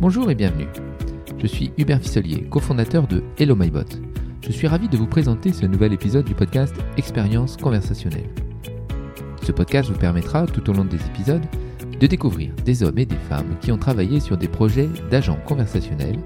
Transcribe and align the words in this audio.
Bonjour 0.00 0.28
et 0.30 0.34
bienvenue. 0.34 0.66
Je 1.38 1.46
suis 1.46 1.72
Hubert 1.78 2.00
Fisselier, 2.00 2.42
cofondateur 2.50 3.06
de 3.06 3.22
Hello 3.38 3.54
MyBot. 3.54 3.84
Je 4.42 4.50
suis 4.50 4.66
ravi 4.66 4.88
de 4.88 4.96
vous 4.96 5.06
présenter 5.06 5.52
ce 5.52 5.66
nouvel 5.66 5.92
épisode 5.92 6.24
du 6.24 6.34
podcast 6.34 6.74
Expérience 6.96 7.56
conversationnelle. 7.56 8.28
Ce 9.42 9.52
podcast 9.52 9.88
vous 9.88 9.98
permettra, 9.98 10.46
tout 10.46 10.68
au 10.68 10.72
long 10.72 10.84
des 10.84 11.00
épisodes, 11.06 11.44
de 11.98 12.06
découvrir 12.08 12.52
des 12.64 12.82
hommes 12.82 12.98
et 12.98 13.06
des 13.06 13.16
femmes 13.28 13.56
qui 13.60 13.70
ont 13.70 13.78
travaillé 13.78 14.18
sur 14.18 14.36
des 14.36 14.48
projets 14.48 14.88
d'agents 15.10 15.38
conversationnels, 15.46 16.18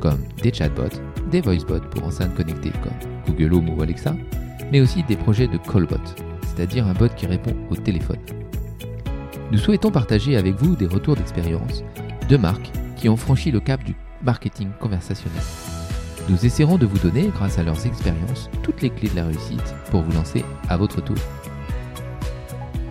comme 0.00 0.20
des 0.40 0.52
chatbots, 0.52 1.00
des 1.30 1.40
voicebots 1.40 1.80
pour 1.90 2.04
enceintes 2.04 2.34
connectées 2.36 2.72
comme 2.82 2.92
Google 3.26 3.54
Home 3.54 3.70
ou 3.70 3.82
Alexa, 3.82 4.16
mais 4.70 4.80
aussi 4.80 5.02
des 5.02 5.16
projets 5.16 5.48
de 5.48 5.58
callbot, 5.58 5.96
c'est-à-dire 6.42 6.86
un 6.86 6.94
bot 6.94 7.08
qui 7.08 7.26
répond 7.26 7.54
au 7.70 7.76
téléphone. 7.76 8.20
Nous 9.50 9.58
souhaitons 9.58 9.90
partager 9.90 10.36
avec 10.36 10.54
vous 10.54 10.76
des 10.76 10.86
retours 10.86 11.16
d'expérience 11.16 11.82
de 12.28 12.36
marques 12.36 12.70
qui 12.96 13.08
ont 13.08 13.16
franchi 13.16 13.50
le 13.50 13.60
cap 13.60 13.82
du 13.84 13.94
marketing 14.22 14.70
conversationnel. 14.80 15.42
Nous 16.28 16.44
essaierons 16.44 16.78
de 16.78 16.86
vous 16.86 16.98
donner, 16.98 17.28
grâce 17.28 17.58
à 17.58 17.62
leurs 17.62 17.86
expériences, 17.86 18.50
toutes 18.62 18.82
les 18.82 18.90
clés 18.90 19.08
de 19.08 19.16
la 19.16 19.26
réussite 19.26 19.74
pour 19.90 20.02
vous 20.02 20.12
lancer 20.12 20.44
à 20.68 20.76
votre 20.76 21.00
tour. 21.00 21.16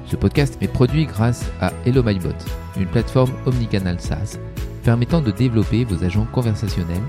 Ce 0.06 0.16
podcast 0.16 0.58
est 0.62 0.68
produit 0.68 1.06
grâce 1.06 1.46
à 1.60 1.74
Hello 1.86 2.04
MyBot, 2.04 2.30
une 2.78 2.86
plateforme 2.86 3.34
omnicanal 3.46 4.00
SaaS 4.00 4.38
permettant 4.84 5.20
de 5.20 5.32
développer 5.32 5.84
vos 5.84 6.04
agents 6.04 6.28
conversationnels, 6.32 7.02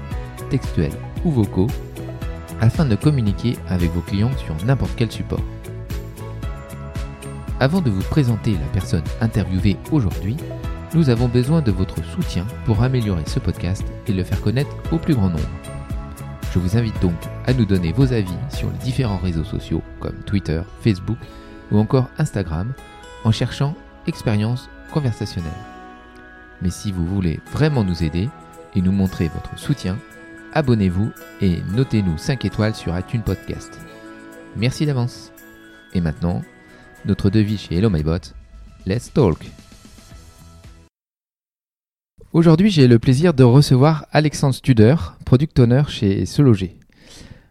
textuels 0.51 0.97
ou 1.25 1.31
vocaux 1.31 1.69
afin 2.61 2.87
de 2.87 2.97
communiquer 2.97 3.57
avec 3.69 3.93
vos 3.93 4.01
clients 4.01 4.37
sur 4.39 4.57
n'importe 4.65 4.93
quel 4.97 5.13
support. 5.13 5.43
Avant 7.61 7.81
de 7.83 7.91
vous 7.91 8.03
présenter 8.03 8.53
la 8.53 8.67
personne 8.73 9.05
interviewée 9.21 9.77
aujourd'hui, 9.93 10.37
nous 10.95 11.11
avons 11.11 11.29
besoin 11.29 11.63
de 11.63 11.71
votre 11.71 12.03
soutien 12.05 12.47
pour 12.65 12.83
améliorer 12.83 13.25
ce 13.27 13.39
podcast 13.39 13.85
et 14.07 14.13
le 14.13 14.25
faire 14.25 14.41
connaître 14.41 14.71
au 14.93 14.99
plus 14.99 15.15
grand 15.15 15.29
nombre. 15.29 15.49
Je 16.53 16.59
vous 16.59 16.77
invite 16.77 17.01
donc 17.03 17.17
à 17.47 17.53
nous 17.53 17.65
donner 17.65 17.93
vos 17.93 18.13
avis 18.13 18.39
sur 18.51 18.71
les 18.71 18.79
différents 18.79 19.19
réseaux 19.19 19.45
sociaux 19.45 19.83
comme 20.01 20.17
Twitter, 20.25 20.63
Facebook 20.81 21.19
ou 21.71 21.79
encore 21.79 22.09
Instagram 22.19 22.73
en 23.25 23.33
cherchant 23.33 23.75
expérience 24.07 24.71
conversationnelle. 24.93 25.51
Mais 26.63 26.71
si 26.71 26.93
vous 26.93 27.05
voulez 27.05 27.41
vraiment 27.53 27.85
nous 27.85 28.03
aider 28.03 28.31
et 28.75 28.81
nous 28.81 28.93
montrer 28.93 29.29
votre 29.29 29.59
soutien, 29.59 29.99
abonnez-vous 30.55 31.11
et 31.43 31.59
notez-nous 31.75 32.17
5 32.17 32.45
étoiles 32.45 32.75
sur 32.75 32.99
iTunes 32.99 33.23
Podcast. 33.23 33.79
Merci 34.57 34.87
d'avance. 34.87 35.33
Et 35.93 36.01
maintenant, 36.01 36.43
notre 37.05 37.29
devis 37.29 37.59
chez 37.59 37.77
Hello 37.77 37.91
MyBot, 37.91 38.33
let's 38.87 39.13
talk. 39.13 39.45
Aujourd'hui, 42.37 42.71
j'ai 42.71 42.87
le 42.87 42.99
plaisir 42.99 43.33
de 43.33 43.45
recevoir 43.45 44.09
Alexandre 44.13 44.55
Studer, 44.55 44.95
product 45.25 45.59
owner 45.59 45.85
chez 45.89 46.27
Sologer. 46.27 46.77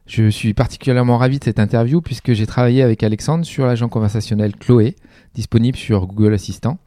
Je 0.06 0.30
suis 0.30 0.54
particulièrement 0.54 1.18
ravi 1.18 1.40
de 1.40 1.44
cette 1.44 1.58
interview 1.58 2.02
puisque 2.02 2.34
j'ai 2.34 2.46
travaillé 2.46 2.84
avec 2.84 3.02
Alexandre 3.02 3.46
sur 3.46 3.66
l'agent 3.66 3.90
conversationnel 3.90 4.56
Chloé, 4.56 4.96
disponible 5.34 5.76
sur 5.76 6.06
Google 6.06 6.36
Assistant, 6.36 6.78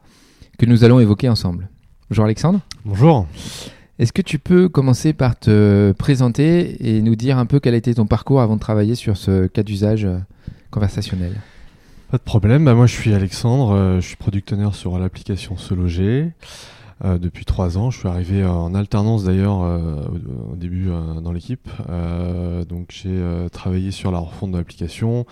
que 0.57 0.65
nous 0.65 0.85
allons 0.85 1.01
évoquer 1.01 1.27
ensemble. 1.27 1.67
Bonjour 2.09 2.23
Alexandre. 2.23 2.61
Bonjour. 2.85 3.27
Est-ce 3.99 4.13
que 4.13 4.21
tu 4.21 4.39
peux 4.39 4.69
commencer 4.69 5.11
par 5.11 5.37
te 5.37 5.91
présenter 5.91 6.77
et 6.79 7.01
nous 7.01 7.17
dire 7.17 7.37
un 7.37 7.45
peu 7.45 7.59
quel 7.59 7.73
a 7.73 7.77
été 7.77 7.93
ton 7.93 8.05
parcours 8.05 8.39
avant 8.39 8.55
de 8.55 8.61
travailler 8.61 8.95
sur 8.95 9.17
ce 9.17 9.47
cas 9.47 9.63
d'usage 9.63 10.05
euh, 10.05 10.19
conversationnel? 10.71 11.33
Pas 12.11 12.17
de 12.17 12.23
problème. 12.23 12.63
Bah, 12.63 12.75
moi, 12.75 12.87
je 12.87 12.93
suis 12.93 13.13
Alexandre. 13.13 13.71
euh, 13.73 13.99
je 13.99 14.07
suis 14.07 14.15
product 14.15 14.53
owner 14.53 14.69
sur 14.71 14.97
l'application 14.97 15.57
Se 15.57 15.73
Loger. 15.73 16.29
Euh, 17.05 17.17
depuis 17.17 17.45
trois 17.45 17.77
ans, 17.77 17.91
je 17.91 17.99
suis 17.99 18.07
arrivé 18.07 18.45
en 18.45 18.75
alternance 18.75 19.23
d'ailleurs 19.23 19.61
euh, 19.63 20.05
au, 20.51 20.55
début 20.55 20.89
euh, 20.89 21.21
dans 21.21 21.31
l'équipe. 21.31 21.69
Euh, 21.89 22.65
donc 22.65 22.87
j'ai 22.89 23.09
euh, 23.09 23.47
travaillé 23.49 23.91
sur 23.91 24.11
la 24.11 24.19
refonte 24.19 24.51
de 24.51 24.57
l'application 24.57 25.25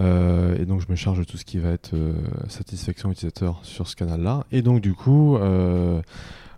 euh, 0.00 0.56
et 0.58 0.64
donc 0.64 0.80
je 0.80 0.86
me 0.88 0.96
charge 0.96 1.18
de 1.18 1.24
tout 1.24 1.36
ce 1.36 1.44
qui 1.44 1.58
va 1.58 1.70
être 1.70 1.94
euh, 1.94 2.14
satisfaction 2.48 3.10
utilisateur 3.10 3.60
sur 3.62 3.88
ce 3.88 3.96
canal-là. 3.96 4.46
Et 4.52 4.62
donc 4.62 4.80
du 4.80 4.94
coup, 4.94 5.36
euh, 5.36 6.00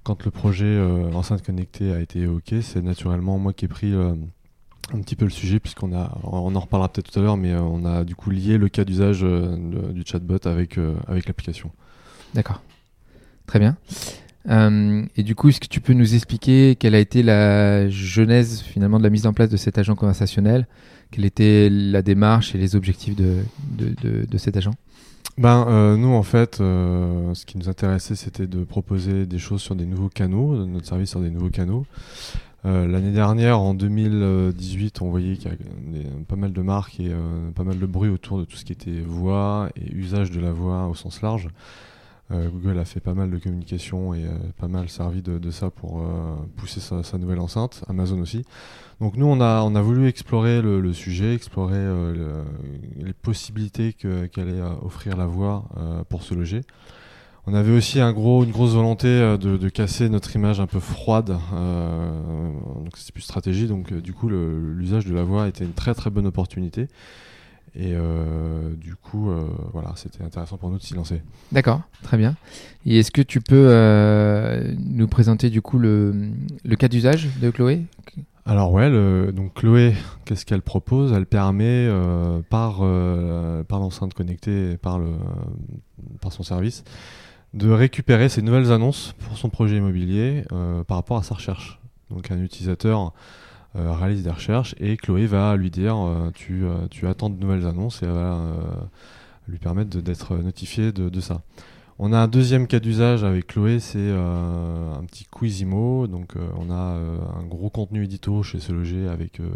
quand 0.05 0.25
le 0.25 0.31
projet 0.31 0.67
euh, 0.67 1.13
enceinte 1.13 1.43
connectée 1.43 1.93
a 1.93 2.01
été 2.01 2.27
OK, 2.27 2.55
c'est 2.63 2.83
naturellement 2.83 3.39
moi 3.39 3.53
qui 3.53 3.65
ai 3.65 3.69
pris 3.69 3.93
euh, 3.93 4.15
un 4.93 5.01
petit 5.01 5.17
peu 5.17 5.25
le 5.25 5.31
sujet 5.31 5.61
puisqu'on 5.61 5.95
a, 5.95 6.17
on 6.23 6.55
en 6.55 6.61
reparlera 6.61 6.89
peut-être 6.89 7.11
tout 7.11 7.19
à 7.19 7.23
l'heure, 7.23 7.37
mais 7.37 7.53
euh, 7.53 7.61
on 7.61 7.85
a 7.85 8.05
du 8.05 8.15
coup 8.15 8.31
lié 8.31 8.59
le 8.59 8.69
cas 8.69 8.85
d'usage 8.85 9.21
euh, 9.23 9.57
du 9.93 10.03
chatbot 10.07 10.47
avec 10.47 10.79
euh, 10.79 10.95
avec 11.07 11.27
l'application. 11.27 11.71
D'accord. 12.35 12.63
Très 13.47 13.59
bien. 13.59 13.77
Euh, 14.49 15.05
et 15.17 15.23
du 15.23 15.35
coup, 15.35 15.51
est-ce 15.51 15.61
que 15.61 15.67
tu 15.67 15.81
peux 15.81 15.93
nous 15.93 16.15
expliquer 16.15 16.77
quelle 16.77 16.95
a 16.95 16.99
été 16.99 17.23
la 17.23 17.89
genèse 17.91 18.61
finalement 18.63 18.99
de 18.99 19.05
la 19.05 19.11
mise 19.11 19.27
en 19.27 19.33
place 19.33 19.51
de 19.51 19.57
cet 19.57 19.79
agent 19.79 19.95
conversationnel? 19.95 20.67
Quelle 21.11 21.25
était 21.25 21.69
la 21.71 22.03
démarche 22.03 22.55
et 22.55 22.59
les 22.59 22.77
objectifs 22.77 23.17
de, 23.17 24.39
cet 24.39 24.57
agent? 24.57 24.73
Ben 25.37 25.67
euh, 25.69 25.97
nous 25.97 26.09
en 26.09 26.23
fait, 26.23 26.61
euh, 26.61 27.33
ce 27.35 27.47
qui 27.47 27.59
nous 27.59 27.69
intéressait, 27.69 28.17
c'était 28.17 28.47
de 28.47 28.65
proposer 28.65 29.25
des 29.27 29.39
choses 29.39 29.61
sur 29.61 29.77
des 29.77 29.87
nouveaux 29.87 30.09
canaux, 30.09 30.67
notre 30.67 30.87
service 30.87 31.11
sur 31.11 31.21
des 31.21 31.31
nouveaux 31.31 31.51
canaux. 31.51 31.87
L'année 32.65 33.13
dernière, 33.13 33.61
en 33.61 33.73
2018, 33.73 35.01
on 35.01 35.09
voyait 35.09 35.37
qu'il 35.37 35.49
y 35.51 35.55
a 35.55 35.57
des- 35.57 36.07
pas 36.27 36.37
mal 36.37 36.53
de 36.53 36.61
marques 36.61 37.01
et 37.01 37.11
pas 37.55 37.65
mal 37.65 37.79
de 37.79 37.87
bruit 37.87 38.11
autour 38.11 38.39
de 38.39 38.45
tout 38.45 38.57
ce 38.59 38.65
qui 38.67 38.73
était 38.73 39.01
voix 39.01 39.71
et 39.75 39.91
usage 39.95 40.31
de 40.31 40.39
la 40.39 40.53
voix 40.53 40.87
au 40.87 40.95
sens 40.95 41.23
large. 41.23 41.49
Euh, 42.31 42.51
Google 42.51 42.79
a 42.79 42.85
fait 42.85 43.01
pas 43.01 43.15
mal 43.15 43.31
de 43.31 43.39
communication 43.39 44.13
et 44.13 44.25
euh, 44.25 44.31
pas 44.59 44.69
mal 44.69 44.91
servi 44.91 45.23
de, 45.23 45.51
ça 45.51 45.71
pour 45.71 46.01
euh, 46.01 46.37
pousser 46.57 46.81
sa, 46.81 47.19
nouvelle 47.19 47.41
enceinte, 47.41 47.83
Amazon 47.89 48.21
aussi. 48.21 48.45
Donc 49.01 49.17
nous, 49.17 49.27
on 49.27 49.41
a, 49.41 49.63
on 49.63 49.75
a 49.75 49.81
voulu 49.81 50.09
explorer 50.09 50.61
le, 50.61 50.93
sujet, 50.93 51.35
explorer 51.35 51.79
le- 51.79 52.45
les 52.99 53.13
possibilités 53.15 53.95
qu'allait 53.95 54.61
offrir 54.83 55.17
la 55.17 55.27
voix 55.27 55.69
euh, 55.79 56.05
pour 56.05 56.23
se 56.23 56.35
loger. 56.35 56.61
On 57.47 57.55
avait 57.55 57.73
aussi 57.73 57.99
un 57.99 58.13
gros, 58.13 58.45
une 58.45 58.51
grosse 58.51 58.73
volonté 58.73 59.09
de, 59.09 59.69
casser 59.71 60.11
notre 60.11 60.37
image 60.37 60.61
un 60.61 60.67
peu 60.67 60.81
froide, 60.81 61.29
donc 61.29 62.95
c'était 62.99 63.13
plus 63.13 63.23
stratégie. 63.23 63.67
Donc 63.67 63.95
du 63.95 64.13
coup, 64.13 64.29
l'usage 64.29 65.07
de 65.07 65.15
la 65.15 65.23
voix 65.23 65.49
était 65.49 65.65
une 65.65 65.73
très 65.73 65.95
très 65.95 66.11
bonne 66.11 66.27
opportunité. 66.27 66.89
Et 67.75 67.93
euh, 67.95 68.75
du 68.77 68.95
coup, 68.97 69.31
euh, 69.31 69.45
voilà, 69.73 69.93
c'était 69.97 70.23
intéressant 70.25 70.57
pour 70.57 70.71
nous 70.71 70.79
de 70.79 70.83
s'y 70.83 70.95
lancer. 70.95 71.23
D'accord, 71.53 71.83
très 72.03 72.17
bien. 72.17 72.37
Et 72.87 72.99
est-ce 72.99 73.11
que 73.11 73.23
tu 73.23 73.41
peux 73.41 73.69
euh, 73.71 74.75
nous 74.79 75.09
présenter 75.09 75.51
du 75.51 75.63
coup 75.63 75.79
le, 75.79 76.31
le 76.65 76.77
cas 76.77 76.89
d'usage 76.89 77.29
de 77.41 77.51
Chloé? 77.51 77.83
Alors 78.47 78.73
ouais, 78.73 78.89
le- 78.89 79.31
donc 79.33 79.55
Chloé, 79.55 79.95
qu'est-ce 80.25 80.47
qu'elle 80.47 80.63
propose? 80.63 81.13
Elle 81.13 81.27
permet 81.27 81.89
par 82.49 82.79
par 83.69 83.79
l'enceinte 83.79 84.15
connectée, 84.15 84.73
et 84.73 84.77
par 84.79 84.99
le 84.99 85.11
par 86.21 86.33
son 86.33 86.43
service, 86.43 86.83
de 87.53 87.71
récupérer 87.71 88.29
ses 88.31 88.41
nouvelles 88.43 88.73
annonces 88.73 89.15
pour 89.19 89.37
son 89.37 89.51
projet 89.51 89.77
immobilier 89.77 90.45
par 90.87 90.97
rapport 90.97 91.19
à 91.19 91.23
sa 91.23 91.35
recherche. 91.35 91.79
Donc 92.11 92.31
un 92.31 92.43
utilisateur 92.43 93.13
réalise 93.87 94.23
des 94.23 94.31
recherches 94.31 94.75
et 94.79 94.97
Chloé 94.97 95.27
va 95.27 95.57
lui 95.57 95.71
dire 95.71 95.97
euh, 95.97 96.31
tu 96.35 96.65
euh, 96.65 96.87
tu 96.91 97.07
attends 97.07 97.31
de 97.31 97.39
nouvelles 97.41 97.67
annonces 97.67 98.03
et 98.03 98.07
elle 98.07 98.13
va 98.13 98.35
euh, 98.35 98.53
lui 99.49 99.59
permettre 99.59 99.99
d'être 100.01 100.37
notifié 100.37 100.93
de, 100.93 101.09
de 101.09 101.21
ça. 101.21 101.43
On 102.01 102.13
a 102.13 102.19
un 102.19 102.29
deuxième 102.29 102.69
cas 102.69 102.79
d'usage 102.79 103.25
avec 103.25 103.49
Chloé, 103.49 103.81
c'est 103.81 103.99
euh, 103.99 104.95
un 104.95 105.05
petit 105.05 105.27
Quizimo. 105.27 106.07
Donc 106.07 106.37
euh, 106.37 106.47
on 106.57 106.71
a 106.71 106.95
euh, 106.95 107.19
un 107.41 107.45
gros 107.45 107.71
contenu 107.71 108.05
édito 108.05 108.43
chez 108.45 108.61
Se 108.61 108.73
Loger 108.73 109.09
avec 109.09 109.41
euh, 109.41 109.49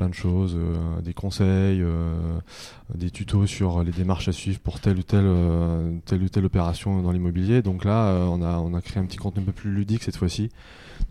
plein 0.00 0.08
de 0.08 0.14
choses, 0.14 0.56
euh, 0.56 1.02
des 1.02 1.12
conseils, 1.12 1.82
euh, 1.82 2.38
des 2.94 3.10
tutos 3.10 3.44
sur 3.46 3.82
les 3.84 3.90
démarches 3.92 4.28
à 4.28 4.32
suivre 4.32 4.58
pour 4.58 4.80
telle 4.80 4.96
ou 4.96 5.02
telle, 5.02 5.26
euh, 5.26 5.90
telle 6.06 6.22
ou 6.22 6.30
telle 6.30 6.46
opération 6.46 7.02
dans 7.02 7.12
l'immobilier. 7.12 7.60
Donc 7.60 7.84
là, 7.84 8.26
on, 8.30 8.40
a, 8.40 8.56
on 8.60 8.72
a 8.72 8.80
créé 8.80 9.02
un 9.02 9.04
petit 9.04 9.18
contenu 9.18 9.42
un 9.42 9.44
peu 9.44 9.52
plus 9.52 9.70
ludique 9.70 10.02
cette 10.02 10.16
fois-ci. 10.16 10.48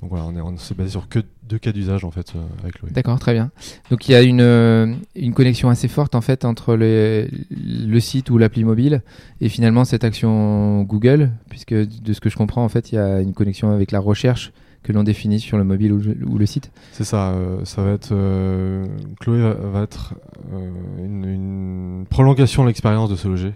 Donc 0.02 0.10
voilà, 0.10 0.26
on 0.26 0.36
est- 0.36 0.42
on 0.42 0.58
s'est 0.58 0.74
basé 0.74 0.90
sur 0.90 1.08
que 1.08 1.20
deux 1.48 1.60
cas 1.60 1.72
d'usage 1.72 2.04
en 2.04 2.10
fait 2.10 2.34
avec 2.64 2.80
Chloé. 2.80 2.90
D'accord, 2.92 3.20
très 3.20 3.34
bien. 3.34 3.52
Donc 3.92 4.08
il 4.10 4.14
y 4.14 4.16
a 4.16 4.24
une, 4.24 4.98
une 5.16 5.34
connexion 5.36 5.70
assez 5.70 5.88
forte 5.88 6.16
en 6.16 6.22
fait 6.22 6.46
entre 6.46 6.76
le 6.76 8.00
site 8.00 8.32
ou 8.32 8.40
l'appli 8.40 8.64
mobile 8.64 9.04
et 9.40 9.50
finalement 9.50 9.86
cette 9.86 10.04
action 10.04 10.82
Google, 10.82 11.32
puisque 11.50 11.76
de 11.76 12.14
ce 12.14 12.20
que 12.22 12.30
je 12.32 12.38
comprends 12.38 12.64
en 12.64 12.70
fait 12.70 12.92
il 12.92 12.96
y 12.96 12.98
a 12.98 13.22
une 13.22 13.34
connexion 13.34 13.70
avec 13.72 13.92
la 13.92 14.00
recherche 14.00 14.52
que 14.84 14.92
l'on 14.94 15.04
définit 15.04 15.40
sur 15.40 15.58
le 15.58 15.64
mobile 15.64 15.92
ou, 15.94 16.02
ou 16.26 16.38
le 16.38 16.46
site. 16.46 16.72
C'est 16.92 17.04
ça, 17.04 17.32
euh, 17.32 17.64
ça 17.66 17.84
va 17.84 17.92
être 17.92 18.10
euh, 18.12 18.86
Chloé 19.20 19.42
va, 19.42 19.54
va 19.54 19.82
être 19.84 20.16
euh, 20.54 20.70
une, 21.06 21.26
une 21.26 22.06
prolongation 22.10 22.64
de 22.64 22.68
l'expérience 22.68 23.10
de 23.10 23.16
se 23.16 23.28
loger. 23.28 23.54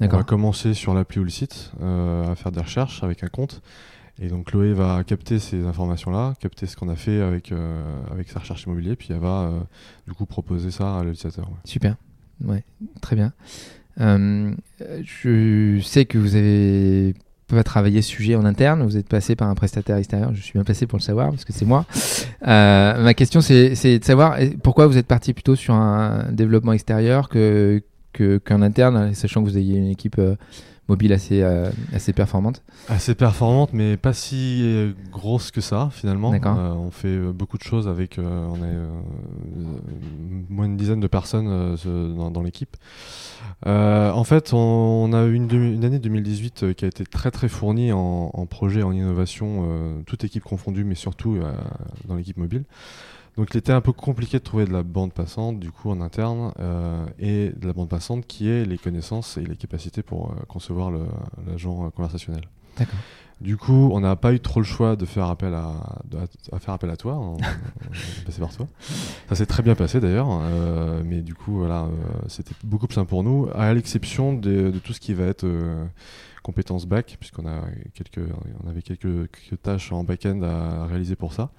On 0.00 0.06
va 0.06 0.22
commencer 0.22 0.72
sur 0.72 0.94
l'appli 0.94 1.20
ou 1.20 1.24
le 1.24 1.30
site 1.30 1.72
à 1.82 2.34
faire 2.34 2.52
des 2.52 2.60
recherches 2.60 3.02
avec 3.02 3.22
un 3.22 3.28
compte. 3.28 3.60
Et 4.18 4.28
donc 4.28 4.46
Chloé 4.46 4.72
va 4.72 5.04
capter 5.04 5.38
ces 5.38 5.66
informations-là, 5.66 6.34
capter 6.40 6.66
ce 6.66 6.76
qu'on 6.76 6.88
a 6.88 6.96
fait 6.96 7.20
avec, 7.20 7.52
avec 8.10 8.30
sa 8.30 8.38
recherche 8.38 8.64
immobilier, 8.64 8.96
puis 8.96 9.08
elle 9.10 9.18
va 9.18 9.52
du 10.06 10.14
coup 10.14 10.24
proposer 10.24 10.70
ça 10.70 10.98
à 10.98 11.04
l'utilisateur. 11.04 11.48
ouais. 11.50 11.56
Super. 11.64 11.96
Ouais, 12.42 12.64
très 13.02 13.16
bien. 13.16 13.34
Euh, 14.00 14.54
je 15.02 15.80
sais 15.82 16.06
que 16.06 16.16
vous 16.16 16.36
avez 16.36 17.14
pas 17.56 17.64
travaillé 17.64 18.02
ce 18.02 18.08
sujet 18.08 18.36
en 18.36 18.44
interne, 18.44 18.82
vous 18.82 18.96
êtes 18.96 19.08
passé 19.08 19.36
par 19.36 19.48
un 19.48 19.54
prestataire 19.54 19.96
extérieur, 19.96 20.34
je 20.34 20.40
suis 20.42 20.54
bien 20.54 20.64
placé 20.64 20.86
pour 20.86 20.98
le 20.98 21.02
savoir 21.02 21.30
parce 21.30 21.44
que 21.44 21.52
c'est 21.52 21.66
moi. 21.66 21.86
Euh, 22.46 23.02
ma 23.02 23.14
question 23.14 23.40
c'est 23.40 23.98
de 23.98 24.04
savoir 24.04 24.38
pourquoi 24.62 24.86
vous 24.86 24.96
êtes 24.96 25.06
parti 25.06 25.32
plutôt 25.32 25.56
sur 25.56 25.74
un 25.74 26.32
développement 26.32 26.72
extérieur 26.72 27.28
que 27.28 27.82
qu'en 28.12 28.62
interne, 28.62 29.14
sachant 29.14 29.42
que 29.42 29.48
vous 29.48 29.58
ayez 29.58 29.76
une 29.76 29.88
équipe 29.88 30.18
euh, 30.18 30.36
mobile 30.88 31.12
assez, 31.12 31.42
euh, 31.42 31.70
assez 31.94 32.12
performante? 32.12 32.62
Assez 32.88 33.14
performante, 33.14 33.70
mais 33.72 33.96
pas 33.96 34.12
si 34.12 34.92
grosse 35.10 35.50
que 35.50 35.60
ça, 35.60 35.88
finalement. 35.92 36.32
Euh, 36.32 36.72
on 36.72 36.90
fait 36.90 37.18
beaucoup 37.32 37.58
de 37.58 37.62
choses 37.62 37.88
avec. 37.88 38.18
on 38.18 38.56
est 38.56 39.19
d'une 40.66 40.76
dizaine 40.76 41.00
de 41.00 41.06
personnes 41.06 41.76
dans, 41.84 42.42
l'équipe. 42.42 42.76
en 43.66 44.24
fait, 44.24 44.52
on, 44.52 45.12
a 45.12 45.24
eu 45.24 45.34
une, 45.34 45.84
année 45.84 45.98
2018 45.98 46.74
qui 46.74 46.84
a 46.84 46.88
été 46.88 47.04
très 47.04 47.30
très 47.30 47.48
fournie 47.48 47.92
en, 47.92 48.30
en 48.32 48.46
projet, 48.46 48.82
en 48.82 48.92
innovation, 48.92 50.02
toute 50.06 50.24
équipe 50.24 50.44
confondue, 50.44 50.84
mais 50.84 50.94
surtout 50.94 51.38
dans 52.06 52.16
l'équipe 52.16 52.36
mobile. 52.36 52.64
Donc 53.36 53.54
il 53.54 53.56
était 53.56 53.72
un 53.72 53.80
peu 53.80 53.92
compliqué 53.92 54.38
de 54.38 54.44
trouver 54.44 54.64
de 54.64 54.72
la 54.72 54.82
bande 54.82 55.12
passante 55.12 55.58
du 55.58 55.70
coup 55.70 55.90
en 55.90 56.00
interne 56.00 56.52
euh, 56.58 57.06
et 57.18 57.50
de 57.56 57.66
la 57.66 57.72
bande 57.72 57.88
passante 57.88 58.26
qui 58.26 58.48
est 58.48 58.64
les 58.64 58.78
connaissances 58.78 59.36
et 59.36 59.42
les 59.42 59.56
capacités 59.56 60.02
pour 60.02 60.32
euh, 60.32 60.34
concevoir 60.48 60.90
l'agent 61.46 61.86
euh, 61.86 61.90
conversationnel. 61.90 62.42
D'accord. 62.76 62.98
Du 63.40 63.56
coup, 63.56 63.90
on 63.92 64.00
n'a 64.00 64.16
pas 64.16 64.34
eu 64.34 64.40
trop 64.40 64.60
le 64.60 64.66
choix 64.66 64.96
de 64.96 65.06
faire 65.06 65.26
appel 65.28 65.54
à, 65.54 65.72
à 66.52 66.58
faire 66.58 66.74
appel 66.74 66.90
à 66.90 66.96
toi. 66.96 67.14
On, 67.18 67.38
est 67.38 68.24
passé 68.26 68.40
par 68.40 68.54
toi. 68.54 68.66
Ça 69.28 69.34
s'est 69.34 69.46
très 69.46 69.62
bien 69.62 69.74
passé 69.74 69.98
d'ailleurs, 69.98 70.28
mais 71.04 71.22
du 71.22 71.34
coup, 71.34 71.58
voilà, 71.58 71.88
c'était 72.28 72.54
beaucoup 72.64 72.86
plus 72.86 72.96
simple 72.96 73.08
pour 73.08 73.24
nous, 73.24 73.48
à 73.54 73.72
l'exception 73.72 74.34
de, 74.34 74.72
tout 74.84 74.92
ce 74.92 75.00
qui 75.00 75.14
va 75.14 75.24
être 75.24 75.46
compétences 76.42 76.86
back, 76.86 77.16
puisqu'on 77.18 77.46
a 77.46 77.62
quelques, 77.94 78.26
on 78.64 78.68
avait 78.68 78.82
quelques, 78.82 79.30
quelques 79.30 79.62
tâches 79.62 79.92
en 79.92 80.04
back-end 80.04 80.42
à 80.42 80.86
réaliser 80.86 81.16
pour 81.16 81.32
ça. 81.32 81.50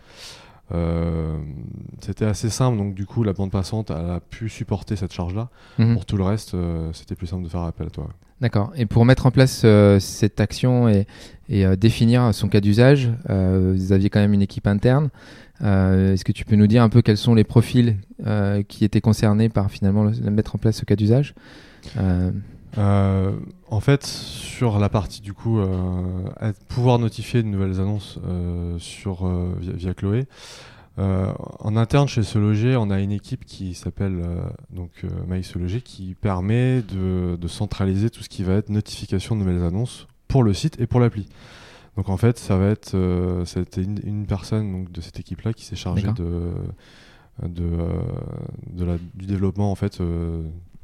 Euh, 0.73 1.37
c'était 1.99 2.25
assez 2.25 2.49
simple, 2.49 2.77
donc 2.77 2.93
du 2.93 3.05
coup 3.05 3.23
la 3.23 3.33
bande 3.33 3.51
passante 3.51 3.91
elle 3.91 4.09
a 4.09 4.19
pu 4.19 4.49
supporter 4.49 4.95
cette 4.95 5.13
charge-là. 5.13 5.49
Mhm. 5.77 5.93
Pour 5.93 6.05
tout 6.05 6.17
le 6.17 6.23
reste, 6.23 6.53
euh, 6.53 6.91
c'était 6.93 7.15
plus 7.15 7.27
simple 7.27 7.43
de 7.43 7.49
faire 7.49 7.61
appel 7.61 7.87
à 7.87 7.89
toi. 7.89 8.09
D'accord. 8.39 8.71
Et 8.75 8.85
pour 8.85 9.05
mettre 9.05 9.27
en 9.27 9.31
place 9.31 9.61
euh, 9.65 9.99
cette 9.99 10.39
action 10.39 10.89
et, 10.89 11.05
définir 11.77 12.33
son 12.33 12.47
cas 12.47 12.61
d'usage, 12.61 13.11
vous 13.27 13.91
aviez 13.91 14.09
quand 14.09 14.21
même 14.21 14.33
une 14.33 14.41
équipe 14.41 14.67
interne. 14.67 15.09
Est-ce 15.59 16.23
que 16.23 16.31
tu 16.31 16.45
peux 16.45 16.55
nous 16.55 16.65
dire 16.65 16.81
un 16.81 16.87
peu 16.87 17.01
quels 17.01 17.17
sont 17.17 17.35
les 17.35 17.43
profils 17.43 17.97
qui 18.69 18.85
étaient 18.85 19.01
concernés 19.01 19.49
par 19.49 19.69
finalement 19.69 20.09
mettre 20.31 20.55
en 20.55 20.59
place 20.59 20.77
ce 20.77 20.85
cas 20.85 20.95
d'usage? 20.95 21.35
Euh, 22.77 23.33
en 23.69 23.79
fait, 23.79 24.05
sur 24.05 24.79
la 24.79 24.89
partie 24.89 25.21
du 25.21 25.33
coup, 25.33 25.59
euh, 25.59 26.53
pouvoir 26.69 26.99
notifier 26.99 27.43
de 27.43 27.47
nouvelles 27.47 27.79
annonces 27.79 28.19
euh, 28.25 28.77
sur, 28.79 29.27
via, 29.59 29.93
Chloé, 29.93 30.25
en 30.97 31.75
interne 31.77 32.07
chez 32.07 32.21
Se 32.21 32.37
Loger, 32.37 32.75
on 32.75 32.91
a 32.91 32.99
une 32.99 33.11
équipe 33.11 33.45
qui 33.45 33.73
s'appelle 33.73 34.21
donc 34.69 34.91
Se 35.41 35.57
Loger 35.57 35.81
qui 35.81 36.15
permet 36.15 36.81
de, 36.81 37.47
centraliser 37.47 38.09
tout 38.09 38.23
ce 38.23 38.29
qui 38.29 38.43
va 38.43 38.53
être 38.53 38.69
notification 38.69 39.35
de 39.35 39.41
nouvelles 39.43 39.63
annonces 39.63 40.07
pour 40.27 40.43
le 40.43 40.53
site 40.53 40.79
et 40.79 40.87
pour 40.87 40.99
l'appli. 40.99 41.27
Donc 41.97 42.07
en 42.07 42.17
fait, 42.17 42.37
ça 42.37 42.55
va 42.55 42.67
être 42.67 42.95
c'était 43.45 43.81
une, 43.81 44.25
personne 44.27 44.71
donc, 44.71 44.91
de 44.91 45.01
cette 45.01 45.19
équipe-là 45.19 45.53
qui 45.53 45.65
s'est 45.65 45.75
chargée 45.75 46.11
de, 46.13 46.51
de, 47.43 47.69
de 48.69 48.85
la, 48.85 48.97
du 49.15 49.25
développement 49.25 49.71
en 49.71 49.75
fait 49.75 49.99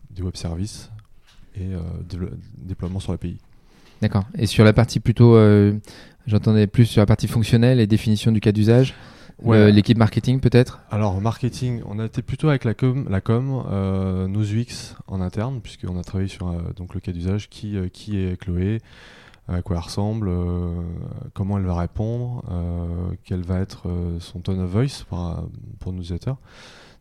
des 0.10 0.24
web 0.24 0.36
services 0.36 0.90
et 1.60 1.74
euh, 1.74 2.30
déploiement 2.58 3.00
sur 3.00 3.12
l'API. 3.12 3.38
D'accord. 4.02 4.26
Et 4.38 4.46
sur 4.46 4.64
la 4.64 4.74
partie 4.74 5.00
plutôt, 5.00 5.36
euh, 5.36 5.74
j'entendais 6.28 6.68
plus 6.68 6.86
sur 6.86 7.02
la 7.02 7.06
partie 7.06 7.28
fonctionnelle 7.28 7.80
et 7.80 7.88
définition 7.88 8.32
du 8.32 8.40
cas 8.40 8.52
d'usage. 8.52 8.94
L'équipe 9.44 9.98
marketing 9.98 10.40
peut-être? 10.40 10.80
Alors 10.90 11.22
marketing, 11.22 11.82
on 11.86 12.00
a 12.00 12.06
été 12.06 12.24
plutôt 12.24 12.50
avec 12.50 12.64
la 12.64 12.74
com, 12.74 13.06
la 13.08 13.22
com 13.22 13.64
euh, 13.70 14.28
nos 14.28 14.42
UX 14.42 14.96
en 15.08 15.22
interne, 15.22 15.62
puisqu'on 15.62 16.00
a 16.00 16.04
travaillé 16.04 16.28
sur 16.28 16.52
donc 16.76 16.96
le 16.96 17.00
cas 17.00 17.12
d'usage, 17.12 17.48
qui, 17.48 17.78
qui 17.94 18.18
est 18.18 18.36
Chloé, 18.40 18.82
à 19.48 19.62
quoi 19.62 19.76
elle 19.76 19.84
ressemble, 19.84 20.32
comment 21.36 21.60
elle 21.60 21.66
va 21.66 21.76
répondre, 21.76 22.44
quel 23.26 23.42
va 23.42 23.60
être 23.60 23.88
son 24.20 24.40
tone 24.40 24.60
of 24.60 24.72
voice 24.72 25.04
pour, 25.08 25.48
pour 25.80 25.94
nos 25.94 26.00
utilisateurs. 26.00 26.38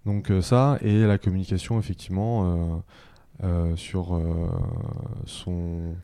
Donc 0.05 0.31
ça, 0.43 0.79
et 0.83 1.07
la 1.07 1.17
communication 1.17 1.79
effectivement 1.79 2.85
sur 3.77 4.15
euh, 4.15 4.49
son, 5.27 5.95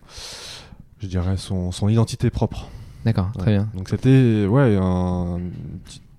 je 0.98 1.06
dirais 1.06 1.36
son, 1.36 1.72
son 1.72 1.88
identité 1.88 2.30
propre. 2.30 2.68
D'accord, 3.04 3.30
très 3.36 3.52
bien. 3.52 3.68
Donc 3.74 3.88
c'était 3.88 4.46
ouais 4.46 4.76
un 4.80 5.40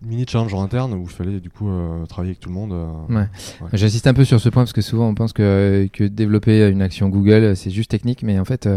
mini 0.02 0.26
challenge 0.28 0.54
en 0.54 0.62
interne 0.62 0.94
où 0.94 1.04
il 1.04 1.10
fallait 1.10 1.40
du 1.40 1.50
coup 1.50 1.70
euh, 1.70 2.06
travailler 2.08 2.32
avec 2.32 2.42
tout 2.42 2.50
le 2.50 2.56
monde. 2.56 2.74
ouais. 3.10 3.28
J'insiste 3.74 4.06
un 4.08 4.14
peu 4.14 4.26
sur 4.26 4.42
ce 4.42 4.50
point 4.50 4.64
parce 4.64 4.74
que 4.74 4.82
souvent 4.82 5.08
on 5.08 5.16
pense 5.16 5.32
que, 5.32 5.88
que 5.94 6.04
développer 6.04 6.68
une 6.68 6.82
action 6.82 7.08
Google 7.08 7.56
c'est 7.56 7.70
juste 7.70 7.92
technique, 7.92 8.24
mais 8.24 8.38
en 8.38 8.46
fait 8.46 8.68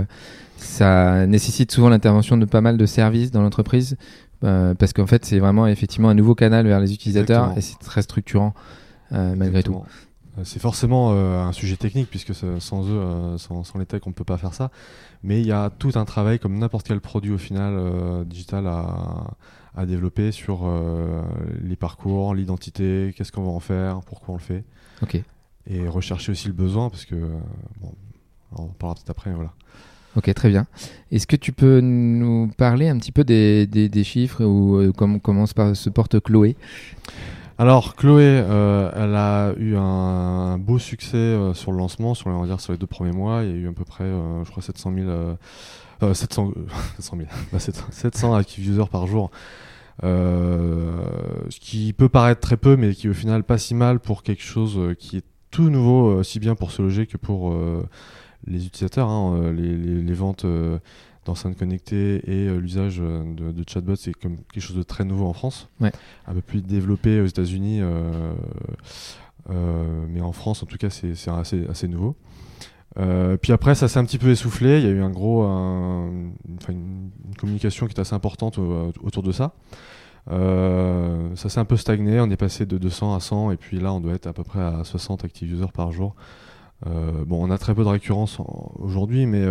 ça 0.57 1.27
nécessite 1.27 1.73
souvent 1.73 1.89
l'intervention 1.89 2.37
de 2.37 2.45
pas 2.45 2.61
mal 2.61 2.77
de 2.77 2.87
services 2.87 3.33
dans 3.33 3.43
l'entreprise 3.43 3.97
parce 4.41 4.93
qu'en 4.93 5.07
fait 5.07 5.25
c'est 5.25 5.41
vraiment 5.41 5.67
effectivement 5.67 6.11
un 6.11 6.15
nouveau 6.15 6.37
canal 6.37 6.65
vers 6.67 6.79
les 6.79 6.93
utilisateurs 6.95 7.55
et 7.57 7.61
c'est 7.61 7.79
très 7.81 8.03
structurant 8.03 8.55
malgré 9.11 9.65
tout. 9.65 9.83
Euh, 10.39 10.43
c'est 10.45 10.61
forcément 10.61 11.13
euh, 11.13 11.43
un 11.43 11.53
sujet 11.53 11.77
technique, 11.77 12.09
puisque 12.11 12.35
sans 12.35 12.89
eux, 12.89 12.99
euh, 12.99 13.39
sans, 13.39 13.79
les 13.79 13.87
techs, 13.87 14.07
on 14.07 14.11
ne 14.11 14.15
peut 14.15 14.25
pas 14.25 14.39
faire 14.39 14.55
ça. 14.55 14.71
Mais 15.23 15.41
il 15.41 15.47
y 15.47 15.53
a 15.53 15.71
tout 15.71 15.93
un 15.95 16.05
travail, 16.05 16.39
comme 16.39 16.59
n'importe 16.59 16.87
quel 16.87 17.01
produit 17.01 17.33
au 17.33 17.39
final 17.39 18.25
digital, 18.27 18.67
à, 18.67 19.35
à, 19.75 19.87
développer 19.87 20.31
sur 20.31 20.71
les 21.63 21.77
parcours, 21.77 22.35
l'identité, 22.35 23.15
qu'est-ce 23.17 23.33
qu'on 23.33 23.45
va 23.45 23.51
en 23.51 23.61
faire, 23.61 24.01
pourquoi 24.03 24.35
on 24.35 24.37
le 24.37 24.43
fait. 24.43 24.65
Ok. 25.03 25.21
Et 25.69 25.89
rechercher 25.89 26.31
aussi 26.33 26.47
le 26.47 26.55
besoin, 26.55 26.91
parce 26.91 27.07
que, 27.07 27.17
bon, 27.81 27.93
on 28.53 28.67
parlera 28.67 28.95
peut-être 28.95 29.11
après, 29.11 29.33
voilà. 29.33 29.53
Ok, 30.17 30.33
très 30.33 30.49
bien. 30.49 30.67
Est-ce 31.11 31.27
que 31.27 31.37
tu 31.37 31.53
peux 31.53 31.81
nous 31.81 32.51
parler 32.57 32.89
un 32.89 32.99
petit 32.99 33.13
peu 33.13 33.25
des, 33.25 33.67
des, 33.67 34.05
chiffres 34.05 34.45
ou 34.45 34.93
comment, 34.93 35.19
comment 35.19 35.47
se 35.47 35.91
porte 35.91 36.21
Chloé? 36.21 36.57
Alors 37.59 37.97
Chloé, 37.97 38.25
euh, 38.25 38.91
elle 38.95 39.15
a 39.15 39.55
eu 39.57 39.77
un, 39.77 40.59
beau 40.59 40.79
succès 40.79 41.17
euh, 41.17 41.55
sur 41.55 41.73
le 41.73 41.79
lancement, 41.79 42.13
sur, 42.15 42.31
sur 42.61 42.73
les 42.73 42.79
deux 42.79 42.87
premiers 42.87 43.13
mois. 43.13 43.45
Il 43.45 43.49
y 43.49 43.53
a 43.53 43.57
eu 43.57 43.69
à 43.69 43.73
peu 43.73 43.85
près, 43.85 44.05
euh, 44.05 44.45
je 44.45 44.51
crois, 44.51 44.63
700 44.63 44.93
000, 46.01 46.15
700, 46.15 46.53
700 46.99 47.87
700 47.91 48.35
active 48.35 48.69
users 48.69 48.89
par 48.91 49.07
jour. 49.07 49.31
ce 50.03 51.61
qui 51.61 51.95
peut 51.95 52.11
paraître 52.11 52.43
très 52.43 52.59
peu, 52.59 52.77
mais 52.77 52.95
qui 52.95 53.09
au 53.09 53.15
final 53.15 53.43
pas 53.43 53.57
si 53.57 53.75
mal 53.75 54.01
pour 54.01 54.23
quelque 54.23 54.43
chose 54.43 54.95
qui 54.99 55.17
est 55.17 55.25
tout 55.51 55.71
nouveau, 55.71 56.13
aussi 56.13 56.39
bien 56.39 56.57
pour 56.57 56.71
se 56.73 56.83
loger 56.83 57.07
que 57.07 57.17
pour 57.17 57.57
les 58.47 58.67
utilisateurs. 58.67 59.09
Hein, 59.09 59.53
les, 59.53 60.15
ventes 60.15 60.45
d'enceintes 61.27 61.57
connectées 61.57 62.23
et 62.27 62.49
euh, 62.49 62.59
l'usage 62.59 62.99
euh, 63.01 63.23
de, 63.35 63.65
chatbots, 63.69 63.97
c'est 63.97 64.13
comme 64.15 64.39
quelque 64.53 64.63
chose 64.63 64.77
de 64.77 64.83
très 64.83 65.05
nouveau 65.05 65.27
en 65.27 65.33
France. 65.33 65.69
Ouais. 65.81 65.93
Un 66.27 66.35
peu 66.35 66.41
plus 66.41 66.63
développé 66.63 67.21
aux 67.21 67.27
États-Unis, 67.27 67.81
euh, 67.83 68.33
mais 70.09 70.21
en 70.21 70.33
France, 70.33 70.63
en 70.63 70.67
tout 70.67 70.77
cas, 70.77 70.91
c'est 70.91 71.13
assez, 71.29 71.67
assez 71.69 71.89
nouveau. 71.89 72.17
puis 72.97 73.53
après, 73.53 73.75
ça 73.75 73.89
s'est 73.89 73.99
un 73.99 74.05
petit 74.05 74.19
peu 74.19 74.31
essoufflé. 74.31 74.79
Il 74.79 74.85
y 74.85 74.89
a 74.89 74.93
eu 74.93 75.03
un 75.03 75.11
gros, 75.11 75.45
une, 75.45 76.33
communication 77.39 77.87
qui 77.87 77.95
est 77.95 78.01
assez 78.01 78.15
importante 78.15 78.59
autour 78.59 79.23
de 79.23 79.33
ça. 79.33 79.55
ça 80.29 81.49
s'est 81.49 81.61
un 81.61 81.65
peu 81.65 81.77
stagné. 81.77 82.19
On 82.21 82.31
est 82.31 82.37
passé 82.37 82.67
de 82.67 82.79
200 82.79 83.15
à 83.15 83.21
100, 83.21 83.53
et 83.53 83.57
puis 83.57 83.79
là, 83.79 83.93
on 83.93 84.01
doit 84.01 84.15
être 84.15 84.27
à 84.27 84.33
peu 84.33 84.43
près 84.43 84.61
à 84.63 84.83
60 84.83 85.25
active 85.25 85.53
users 85.53 85.73
par 85.73 85.93
jour. 85.93 86.17
Bon, 86.85 87.47
on 87.47 87.51
a 87.51 87.59
très 87.59 87.75
peu 87.75 87.85
de 87.85 87.89
récurrence 87.89 88.39
aujourd'hui, 88.79 89.27
mais 89.27 89.45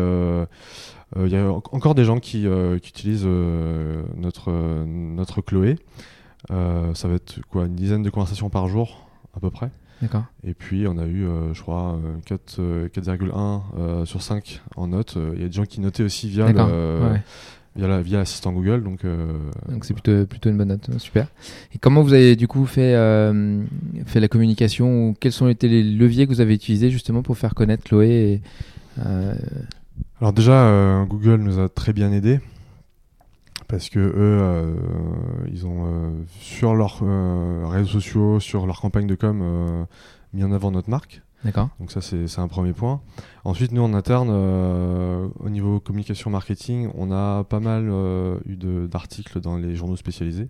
il 1.16 1.22
euh, 1.22 1.28
y 1.28 1.36
a 1.36 1.52
encore 1.52 1.96
des 1.96 2.04
gens 2.04 2.20
qui, 2.20 2.48
euh, 2.48 2.76
utilisent 2.76 3.24
euh, 3.26 4.04
notre, 4.18 4.52
notre 4.86 5.42
Chloé. 5.42 5.78
ça 6.50 7.08
va 7.08 7.14
être 7.16 7.40
quoi, 7.50 7.66
une 7.66 7.76
dizaine 7.76 8.04
de 8.04 8.10
conversations 8.10 8.50
par 8.50 8.68
jour 8.68 9.08
à 9.36 9.40
peu 9.40 9.50
près. 9.50 9.72
D'accord. 10.02 10.24
Et 10.44 10.54
puis 10.54 10.88
on 10.88 10.98
a 10.98 11.06
eu, 11.06 11.26
je 11.54 11.62
crois, 11.62 12.00
4,1 12.28 14.06
sur 14.06 14.22
5 14.22 14.62
en 14.76 14.88
notes. 14.88 15.18
Il 15.34 15.42
y 15.42 15.46
a 15.46 15.48
des 15.48 15.54
gens 15.54 15.66
qui 15.66 15.80
notaient 15.80 16.04
aussi 16.04 16.28
via 16.30 16.52
via 17.76 18.02
via 18.02 18.18
l'assistant 18.20 18.54
Google 18.54 18.84
donc 18.84 19.06
donc 19.70 19.86
c'est 19.86 19.94
plutôt 19.94 20.26
plutôt 20.26 20.50
une 20.50 20.58
bonne 20.58 20.70
note. 20.70 20.90
Super. 20.98 21.28
Et 21.74 21.78
comment 21.78 22.02
vous 22.04 22.14
avez 22.14 22.36
du 22.36 22.48
coup 22.48 22.66
fait 22.66 22.94
fait 24.06 24.20
la 24.20 24.28
communication 24.28 25.10
ou 25.10 25.16
quels 25.20 25.32
sont 25.32 25.48
été 25.48 25.68
les 25.68 25.84
leviers 25.84 26.26
que 26.26 26.32
vous 26.32 26.42
avez 26.42 26.54
utilisés 26.54 26.90
justement 26.90 27.22
pour 27.22 27.38
faire 27.38 27.54
connaître 27.54 27.84
Chloé 27.84 28.08
et, 28.08 28.42
alors 30.22 30.34
déjà, 30.34 30.68
euh, 30.68 31.06
Google 31.06 31.42
nous 31.42 31.60
a 31.60 31.70
très 31.70 31.94
bien 31.94 32.12
aidés 32.12 32.40
parce 33.68 33.90
que 33.90 34.00
eux, 34.00 34.14
euh, 34.18 34.76
ils 35.52 35.66
ont 35.66 35.86
euh, 35.86 36.24
sur 36.40 36.76
leurs 36.76 37.02
réseaux 37.70 38.00
sociaux, 38.00 38.40
sur 38.40 38.66
leur 38.66 38.80
campagne 38.80 39.08
de 39.08 39.16
com, 39.16 39.88
mis 40.34 40.44
en 40.44 40.52
avant 40.52 40.72
notre 40.72 40.90
marque. 40.90 41.22
D'accord. 41.46 41.70
Donc 41.80 41.92
ça, 41.92 42.02
c'est 42.02 42.40
un 42.40 42.48
premier 42.48 42.74
point. 42.74 43.02
Ensuite, 43.44 43.72
nous, 43.72 43.84
en 43.84 43.94
interne, 43.94 44.30
euh, 44.32 45.28
au 45.40 45.50
niveau 45.50 45.80
communication 45.80 46.32
marketing, 46.32 46.90
on 46.96 47.12
a 47.12 47.44
pas 47.44 47.60
mal 47.60 47.88
euh, 47.88 48.40
eu 48.48 48.58
d'articles 48.88 49.40
dans 49.40 49.56
les 49.56 49.76
journaux 49.76 49.96
spécialisés, 49.96 50.50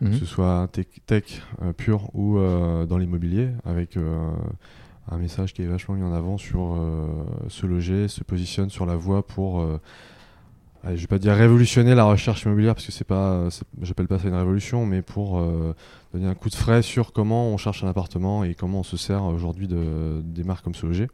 Mhm. 0.00 0.10
que 0.12 0.16
ce 0.16 0.24
soit 0.24 0.66
tech, 0.72 0.86
tech 1.06 1.42
euh, 1.62 1.72
pur 1.74 2.08
ou 2.14 2.38
dans 2.38 2.98
l'immobilier, 2.98 3.50
avec 3.66 3.98
un 3.98 5.18
message 5.18 5.52
qui 5.52 5.62
est 5.62 5.66
vachement 5.66 5.94
mis 5.94 6.02
en 6.02 6.12
avant 6.12 6.38
sur 6.38 6.76
se 7.48 7.66
loger, 7.66 8.08
se 8.08 8.24
positionne 8.24 8.70
sur 8.70 8.86
la 8.86 8.96
voie 8.96 9.26
pour... 9.26 9.64
je 10.84 11.00
vais 11.00 11.06
pas 11.06 11.18
dire 11.18 11.34
révolutionner 11.34 11.94
la 11.94 12.04
recherche 12.04 12.44
immobilière 12.44 12.74
parce 12.74 12.86
que 12.86 12.92
c'est 12.92 13.04
pas, 13.06 13.48
j'appelle 13.82 14.06
pas 14.06 14.18
ça 14.18 14.28
une 14.28 14.34
révolution, 14.34 14.86
mais 14.86 15.02
pour 15.02 15.38
euh, 15.38 15.74
donner 16.12 16.26
un 16.26 16.34
coup 16.34 16.50
de 16.50 16.54
frais 16.54 16.82
sur 16.82 17.12
comment 17.12 17.48
on 17.48 17.56
cherche 17.56 17.82
un 17.84 17.88
appartement 17.88 18.44
et 18.44 18.54
comment 18.54 18.80
on 18.80 18.84
se 18.84 18.96
sert 18.96 19.24
aujourd'hui 19.24 19.68
de, 19.68 20.22
des 20.22 20.44
marques 20.44 20.64
comme 20.64 20.74
Se 20.74 20.86
Loger. 20.86 21.08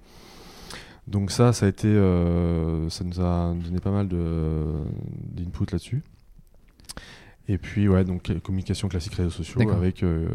Donc 1.07 1.31
ça, 1.31 1.53
ça 1.53 1.67
a 1.67 1.69
été, 1.69 1.89
euh, 1.89 2.89
ça 2.89 3.05
nous 3.05 3.21
a 3.21 3.55
donné 3.55 3.79
pas 3.81 3.91
mal 3.91 4.09
d'input 4.09 5.71
là-dessus. 5.71 6.03
Et 7.47 7.59
puis 7.59 7.89
ouais, 7.89 8.05
donc 8.05 8.33
communication 8.41 8.89
classique 8.89 9.15
réseaux 9.15 9.31
sociaux 9.31 9.71
avec 9.71 10.03
euh, 10.03 10.29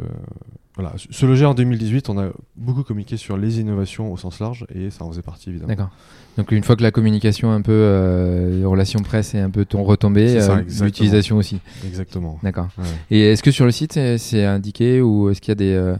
voilà, 0.80 0.94
Se 0.98 1.26
Loger 1.26 1.46
en 1.46 1.54
2018, 1.54 2.10
on 2.10 2.18
a 2.20 2.30
beaucoup 2.56 2.84
communiqué 2.84 3.18
sur 3.18 3.36
les 3.38 3.60
innovations 3.60 4.12
au 4.14 4.18
sens 4.18 4.40
large 4.40 4.66
et 4.74 4.90
ça 4.90 5.04
en 5.04 5.10
faisait 5.12 5.22
partie 5.22 5.50
évidemment. 5.50 5.68
D'accord. 5.70 5.90
Donc 6.38 6.52
une 6.52 6.64
fois 6.64 6.76
que 6.78 6.84
la 6.84 6.92
communication 6.92 7.52
un 7.52 7.62
peu 7.62 7.72
euh, 7.74 8.64
relation 8.66 9.02
presse 9.02 9.36
est 9.36 9.40
un 9.40 9.50
peu 9.50 9.66
ton 9.66 9.84
retombée, 9.84 10.38
euh, 10.40 10.62
l'utilisation 10.82 11.36
aussi. 11.38 11.60
Exactement. 11.86 12.40
D'accord. 12.44 12.70
Ouais. 12.78 12.86
Et 13.12 13.32
est-ce 13.32 13.44
que 13.44 13.52
sur 13.52 13.66
le 13.66 13.72
site 13.72 13.94
c'est- 14.18 14.46
indiqué 14.46 15.02
ou 15.02 15.30
est-ce 15.30 15.42
qu'il 15.42 15.52
y 15.52 15.52
a 15.52 15.56
des 15.56 15.74
euh, 15.74 15.96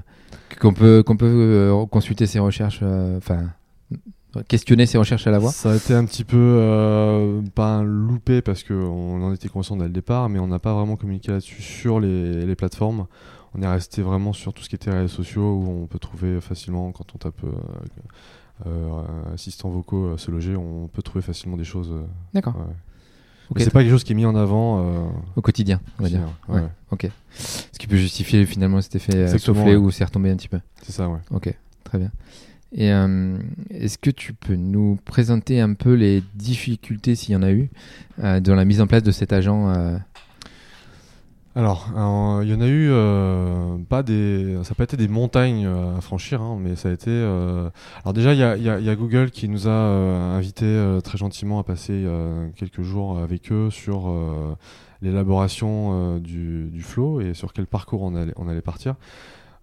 qu'on 0.62 0.74
peut 0.74 1.04
qu'on 1.04 1.18
peut 1.18 1.26
euh, 1.28 1.86
consulter 1.88 2.26
ces 2.26 2.40
recherches, 2.40 2.82
enfin 3.18 3.50
questionner 4.48 4.86
ces 4.86 4.98
recherches 4.98 5.26
à 5.28 5.32
la 5.32 5.40
voix? 5.40 5.52
Ça 5.52 5.72
a 5.72 5.76
été 5.76 5.94
un 5.94 6.06
petit 6.06 6.24
peu 6.24 6.38
euh, 6.38 7.42
pas 7.56 7.68
un 7.78 7.84
loupé 7.84 8.42
parce 8.42 8.64
qu'on 8.64 9.22
en 9.24 9.34
était 9.34 9.50
conscient 9.50 9.76
dès 9.76 9.86
le 9.86 9.90
départ, 9.90 10.30
mais 10.30 10.40
on 10.40 10.48
n'a 10.48 10.60
pas 10.60 10.74
vraiment 10.74 10.96
communiqué 10.96 11.32
là-dessus 11.32 11.62
sur 11.62 12.00
les, 12.00 12.46
les 12.46 12.56
plateformes. 12.56 13.08
On 13.56 13.62
est 13.62 13.68
resté 13.68 14.02
vraiment 14.02 14.34
sur 14.34 14.54
tout 14.54 14.64
ce 14.64 14.70
qui 14.70 14.76
était 14.76 14.92
réseaux 14.92 15.08
sociaux 15.08 15.56
où 15.56 15.82
on 15.84 15.88
peut 15.88 16.00
trouver 16.00 16.40
facilement 16.42 16.92
quand 16.92 17.16
on 17.16 17.18
tape 17.18 17.44
euh, 17.44 17.52
euh, 18.68 19.34
assistants 19.34 19.70
vocaux 19.70 20.06
euh, 20.06 20.18
se 20.18 20.30
loger, 20.32 20.56
on 20.56 20.88
peut 20.88 21.02
trouver 21.02 21.22
facilement 21.22 21.58
des 21.58 21.64
choses. 21.64 21.94
D'accord. 22.34 22.56
ouais. 22.56 22.62
Ok. 23.50 23.58
Mais 23.58 23.64
c'est 23.64 23.72
pas 23.72 23.82
quelque 23.82 23.92
chose 23.92 24.04
qui 24.04 24.12
est 24.12 24.16
mis 24.16 24.26
en 24.28 24.36
avant. 24.36 24.80
euh, 24.84 25.08
Au 25.36 25.42
quotidien, 25.42 25.82
on 26.00 26.04
va 26.04 26.10
dire. 26.10 26.20
quotidien, 26.20 26.56
ouais, 26.56 26.62
Ouais. 26.62 26.70
Ok. 26.92 27.10
Ce 27.34 27.80
qui 27.80 27.88
peut 27.88 27.96
justifier 27.98 28.46
finalement 28.46 28.80
cet 28.82 28.96
effet 28.96 29.22
Exactement, 29.22 29.58
soufflé 29.58 29.72
ouais. 29.76 29.84
ou 29.84 29.90
c'est 29.90 30.04
retombé 30.04 30.30
un 30.30 30.36
petit 30.36 30.50
peu. 30.50 30.60
C'est 30.84 30.92
ça, 30.92 31.10
ouais. 31.10 31.18
Ok, 31.32 31.52
très 31.84 31.98
bien. 31.98 32.12
Et 32.72 32.92
euh, 32.94 33.40
est-ce 33.72 33.98
que 33.98 34.12
tu 34.12 34.34
peux 34.34 34.54
nous 34.56 35.00
présenter 35.04 35.60
un 35.60 35.74
peu 35.74 35.94
les 35.94 36.22
difficultés, 36.36 37.16
s'il 37.16 37.32
y 37.34 37.36
en 37.36 37.42
a 37.42 37.52
eu, 37.52 37.72
euh, 38.24 38.40
dans 38.40 38.54
la 38.54 38.66
mise 38.66 38.80
en 38.82 38.86
place 38.86 39.02
de 39.02 39.10
cet 39.12 39.34
agent 39.34 39.74
Alors, 41.56 41.90
euh, 41.98 42.44
il 42.44 42.50
y 42.50 42.54
en 42.54 42.62
a 42.62 42.68
eu 42.68 42.90
euh, 42.92 43.78
pas 43.90 44.04
des, 44.04 44.60
ça 44.64 44.70
n'a 44.70 44.76
pas 44.76 44.84
été 44.84 44.98
des 44.98 45.08
montagnes 45.08 45.66
euh, 45.66 45.98
à 45.98 46.02
franchir, 46.02 46.42
hein, 46.42 46.60
mais 46.62 46.76
ça 46.76 46.90
a 46.90 46.92
été. 46.92 47.10
Alors 47.10 48.14
déjà, 48.14 48.34
il 48.34 48.64
y 48.64 48.70
a, 48.70 48.96
Google 48.96 49.32
qui 49.32 49.50
nous 49.50 49.68
a 49.68 49.72
invités 49.72 51.00
très 51.04 51.18
gentiment 51.18 51.60
à 51.60 51.64
passer 51.64 52.06
quelques 52.56 52.82
jours 52.82 53.18
avec 53.18 53.52
eux 53.52 53.70
sur 53.72 54.14
l'élaboration 55.02 56.20
du, 56.20 56.82
flow 56.82 57.22
et 57.22 57.34
sur 57.34 57.54
quel 57.54 57.66
parcours 57.66 58.04
on 58.04 58.16
allait, 58.16 58.62
partir. 58.62 58.96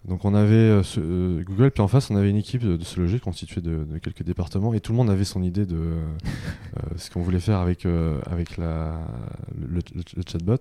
Donc 0.07 0.25
on 0.25 0.35
avait 0.35 0.83
ce- 0.85 1.43
Google, 1.43 1.73
puis 1.73 1.83
en 1.83 1.89
face 1.89 2.11
on 2.11 2.17
avait 2.17 2.31
une 2.31 2.37
équipe 2.37 2.63
de, 2.63 2.83
se 2.85 3.01
loger 3.01 3.19
constituée 3.19 3.61
de, 3.61 3.85
quelques 4.03 4.23
départements 4.23 4.73
et 4.75 4.81
tout 4.81 4.93
le 4.93 4.99
monde 4.99 5.11
avait 5.11 5.25
son 5.25 5.43
idée 5.43 5.67
de 5.67 5.97
ce 6.97 7.11
qu'on 7.11 7.23
voulait 7.23 7.41
faire 7.41 7.59
avec, 7.59 7.87
avec 8.27 8.57
le 8.57 9.03
chatbot. 10.27 10.59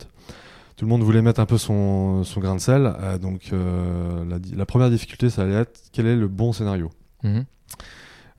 Tout 0.76 0.86
le 0.86 0.90
monde 0.90 1.04
voulait 1.04 1.22
mettre 1.22 1.40
un 1.40 1.46
peu 1.46 1.58
son, 1.58 2.24
son 2.24 2.40
grain 2.42 2.56
de 2.56 2.60
sel. 2.60 2.94
euh, 3.00 3.18
donc 3.18 3.50
euh, 3.54 4.26
la, 4.56 4.66
première 4.66 4.90
difficulté, 4.90 5.30
ça 5.30 5.44
allait 5.44 5.56
être 5.56 5.80
quel 5.92 6.06
est 6.06 6.16
le 6.16 6.28
bon 6.28 6.54
scénario. 6.54 6.90
mhm. 7.24 7.46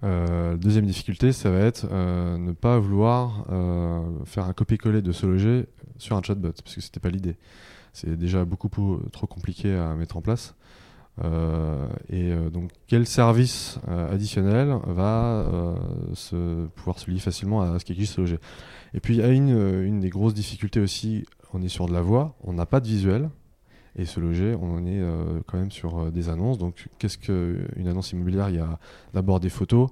Euh, 0.04 0.56
deuxième 0.56 0.86
difficulté, 0.86 1.32
ça 1.32 1.50
va 1.50 1.58
être 1.60 1.86
euh, 1.90 2.36
ne 2.36 2.52
pas 2.52 2.78
vouloir 2.78 3.46
euh, 3.50 4.02
faire 4.24 4.44
un 4.44 4.52
copier-coller 4.52 5.02
de 5.02 5.12
se 5.12 5.26
loger 5.26 5.66
sur 5.98 6.16
un 6.16 6.22
chatbot, 6.22 6.52
parce 6.52 6.74
que 6.74 6.80
c'était 6.80 7.00
pas 7.00 7.08
l'idée. 7.08 7.36
C'est 7.92 8.16
déjà 8.16 8.44
beaucoup 8.44 8.68
trop 9.10 9.26
compliqué 9.26 9.74
à 9.74 9.94
mettre 9.94 10.16
en 10.18 10.20
place. 10.20 10.54
Et 12.10 12.30
donc, 12.52 12.72
quel 12.88 13.06
service 13.06 13.78
additionnel 13.88 14.76
va 14.86 15.46
se, 16.12 16.66
pouvoir 16.66 16.98
se 16.98 17.10
lier 17.10 17.20
facilement 17.20 17.62
à 17.62 17.78
ce 17.78 17.86
qui 17.86 17.92
existe 17.92 18.16
se 18.16 18.20
loger? 18.20 18.38
Et 18.92 19.00
puis, 19.00 19.14
il 19.14 19.20
y 19.20 19.22
a 19.22 19.28
une, 19.28 19.82
une 19.82 20.00
des 20.00 20.10
grosses 20.10 20.34
difficultés 20.34 20.78
aussi, 20.78 21.24
on 21.56 21.62
est 21.62 21.68
sur 21.68 21.86
de 21.86 21.92
la 21.92 22.02
voix, 22.02 22.36
on 22.44 22.52
n'a 22.52 22.66
pas 22.66 22.80
de 22.80 22.86
visuel. 22.86 23.30
Et 23.98 24.04
se 24.04 24.20
loger, 24.20 24.54
on 24.60 24.80
est 24.80 25.00
euh, 25.00 25.40
quand 25.46 25.56
même 25.56 25.70
sur 25.70 25.98
euh, 25.98 26.10
des 26.10 26.28
annonces. 26.28 26.58
Donc, 26.58 26.88
qu'est-ce 26.98 27.16
qu'une 27.16 27.88
annonce 27.88 28.12
immobilière 28.12 28.50
Il 28.50 28.56
y 28.56 28.60
a 28.60 28.78
d'abord 29.14 29.40
des 29.40 29.48
photos, 29.48 29.88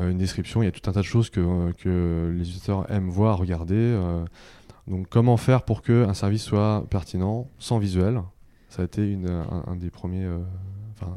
euh, 0.00 0.10
une 0.10 0.16
description, 0.16 0.62
il 0.62 0.64
y 0.64 0.68
a 0.68 0.72
tout 0.72 0.88
un 0.88 0.94
tas 0.94 1.00
de 1.00 1.04
choses 1.04 1.28
que, 1.28 2.30
les 2.32 2.40
utilisateurs 2.40 2.90
aiment 2.90 3.10
voir, 3.10 3.36
regarder. 3.36 4.00
donc, 4.86 5.08
comment 5.10 5.36
faire 5.36 5.62
pour 5.62 5.82
qu'un 5.82 6.14
service 6.14 6.42
soit 6.42 6.86
pertinent 6.88 7.48
sans 7.58 7.78
visuel? 7.78 8.22
Ça 8.70 8.80
a 8.80 8.86
été 8.86 9.06
une, 9.06 9.28
un, 9.28 9.64
un 9.66 9.76
des 9.76 9.90
premiers, 9.90 10.26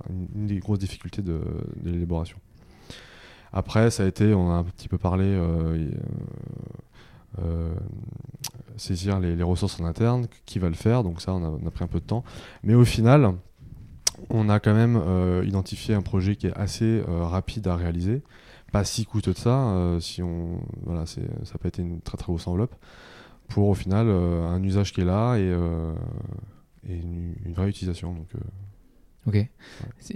une, 0.09 0.47
des 0.47 0.59
grosses 0.59 0.79
difficultés 0.79 1.21
de 1.21 1.39
l'élaboration. 1.85 2.37
Après, 3.53 3.89
ça 3.89 4.03
a 4.03 4.05
été, 4.05 4.33
on 4.33 4.51
a 4.51 4.55
un 4.55 4.63
petit 4.65 4.89
peu 4.89 4.97
parlé, 4.97 5.39
euh, 7.43 7.73
saisir 8.77 9.19
les, 9.19 9.41
ressources 9.43 9.79
en 9.79 9.85
interne, 9.85 10.27
qui 10.45 10.59
va 10.59 10.69
le 10.69 10.75
faire, 10.75 11.03
donc 11.03 11.21
ça, 11.21 11.33
on 11.33 11.65
a, 11.65 11.71
pris 11.71 11.83
un 11.83 11.87
peu 11.87 11.99
de 11.99 12.05
temps. 12.05 12.23
Mais 12.63 12.75
au 12.75 12.85
final, 12.85 13.33
on 14.29 14.49
a 14.49 14.59
quand 14.59 14.73
même 14.73 15.01
euh, 15.03 15.43
identifié 15.45 15.95
un 15.95 16.01
projet 16.01 16.35
qui 16.35 16.47
est 16.47 16.55
assez 16.55 17.03
euh, 17.07 17.23
rapide 17.23 17.67
à 17.67 17.75
réaliser, 17.75 18.21
pas 18.71 18.83
si 18.83 19.05
coûteux 19.05 19.33
de 19.33 19.37
ça, 19.37 19.97
si 19.99 20.21
on, 20.21 20.59
voilà, 20.83 21.05
ça 21.05 21.21
n'a 21.21 21.57
pas 21.59 21.69
été 21.69 21.81
une 21.81 22.01
très 22.01 22.17
très 22.17 22.27
grosse 22.27 22.47
enveloppe, 22.47 22.75
pour 23.47 23.67
au 23.67 23.73
final 23.73 24.09
un 24.09 24.61
usage 24.61 24.91
qui 24.91 25.01
est 25.01 25.05
là 25.05 25.37
et, 25.37 25.51
une, 26.83 27.53
vraie 27.53 27.69
utilisation. 27.69 28.13
Donc, 28.13 28.27
Ok. 29.27 29.45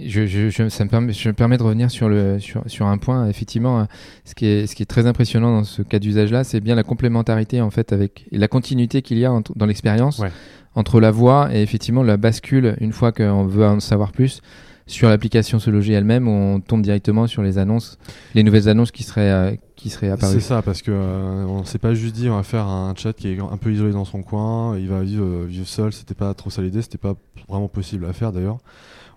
Je, 0.00 0.26
je- 0.26 0.48
je- 0.48 0.68
ça 0.70 0.84
me 0.84 0.88
permet, 0.88 1.12
je 1.12 1.28
me 1.28 1.34
permets 1.34 1.58
de 1.58 1.62
revenir 1.62 1.90
sur, 1.90 2.08
le, 2.08 2.38
sur, 2.38 2.62
sur 2.66 2.86
un 2.86 2.96
point. 2.96 3.28
Effectivement, 3.28 3.80
euh, 3.80 3.84
ce 4.24 4.34
qui 4.34 4.46
est, 4.46 4.66
ce 4.66 4.74
qui 4.74 4.82
est 4.82 4.86
très 4.86 5.06
impressionnant 5.06 5.52
dans 5.52 5.64
ce 5.64 5.82
cas 5.82 5.98
d'usage-là, 5.98 6.44
c'est 6.44 6.60
bien 6.60 6.74
la 6.74 6.82
complémentarité 6.82 7.60
en 7.60 7.70
fait 7.70 7.92
avec 7.92 8.26
et 8.32 8.38
la 8.38 8.48
continuité 8.48 9.02
qu'il 9.02 9.18
y 9.18 9.24
a 9.26 9.32
entre- 9.32 9.52
dans 9.56 9.66
l'expérience 9.66 10.18
Ouais. 10.18 10.30
entre 10.74 10.98
la 11.00 11.10
voix 11.10 11.54
et 11.54 11.60
effectivement 11.62 12.02
la 12.02 12.16
bascule 12.16 12.74
une 12.80 12.92
fois 12.92 13.12
qu'on 13.12 13.44
veut 13.44 13.66
en 13.66 13.80
savoir 13.80 14.12
plus 14.12 14.40
sur 14.86 15.08
l'application 15.08 15.58
Se 15.58 15.70
Loger 15.70 15.92
elle-même 15.94 16.28
on 16.28 16.60
tombe 16.60 16.82
directement 16.82 17.26
sur 17.26 17.42
les 17.42 17.58
annonces, 17.58 17.98
les 18.34 18.42
nouvelles 18.42 18.68
annonces 18.68 18.90
qui 18.90 19.02
seraient, 19.02 19.30
euh, 19.30 19.56
qui 19.76 19.90
seraient 19.90 20.08
C'est 20.08 20.12
apparues. 20.12 20.40
ça, 20.40 20.62
parce 20.62 20.82
que 20.82 20.90
euh, 20.90 21.44
on 21.46 21.64
s'est 21.64 21.78
pas 21.78 21.94
juste 21.94 22.14
dit 22.14 22.28
on 22.28 22.36
va 22.36 22.42
faire 22.42 22.66
un 22.66 22.94
chat 22.96 23.12
qui 23.12 23.28
est 23.28 23.38
un 23.40 23.56
peu 23.56 23.72
isolé 23.72 23.92
dans 23.92 24.04
son 24.04 24.22
coin, 24.22 24.76
il 24.78 24.88
va 24.88 25.02
vivre, 25.02 25.24
euh, 25.24 25.46
vivre 25.48 25.66
seul, 25.66 25.92
c'était 25.92 26.14
pas 26.14 26.32
trop 26.34 26.50
ça 26.50 26.62
l'idée, 26.62 26.82
c'était 26.82 26.98
pas 26.98 27.14
vraiment 27.48 27.68
possible 27.68 28.04
à 28.06 28.12
faire 28.12 28.32
d'ailleurs. 28.32 28.58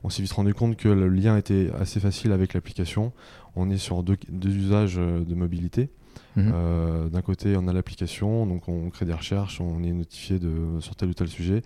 On 0.03 0.09
s'est 0.09 0.21
vite 0.21 0.33
rendu 0.33 0.53
compte 0.53 0.77
que 0.77 0.87
le 0.87 1.09
lien 1.09 1.35
était 1.35 1.71
assez 1.79 1.99
facile 1.99 2.31
avec 2.31 2.53
l'application. 2.53 3.11
On 3.55 3.71
est 3.71 3.77
sur 3.77 4.03
deux, 4.03 4.17
deux 4.29 4.55
usages 4.55 4.97
euh, 4.99 5.23
de 5.25 5.33
mobilité. 5.33 5.89
Mhm. 6.35 6.51
Euh, 6.53 7.09
D'un 7.09 7.21
côté, 7.21 7.55
on 7.57 7.67
a 7.67 7.73
l'application, 7.73 8.45
donc 8.45 8.67
on 8.67 8.89
crée 8.91 9.05
des 9.05 9.13
recherches, 9.13 9.59
on 9.61 9.83
est 9.83 9.91
notifié 9.93 10.37
de, 10.37 10.51
sur 10.79 10.95
tel 10.95 11.09
ou 11.09 11.13
tel 11.13 11.27
sujet. 11.27 11.63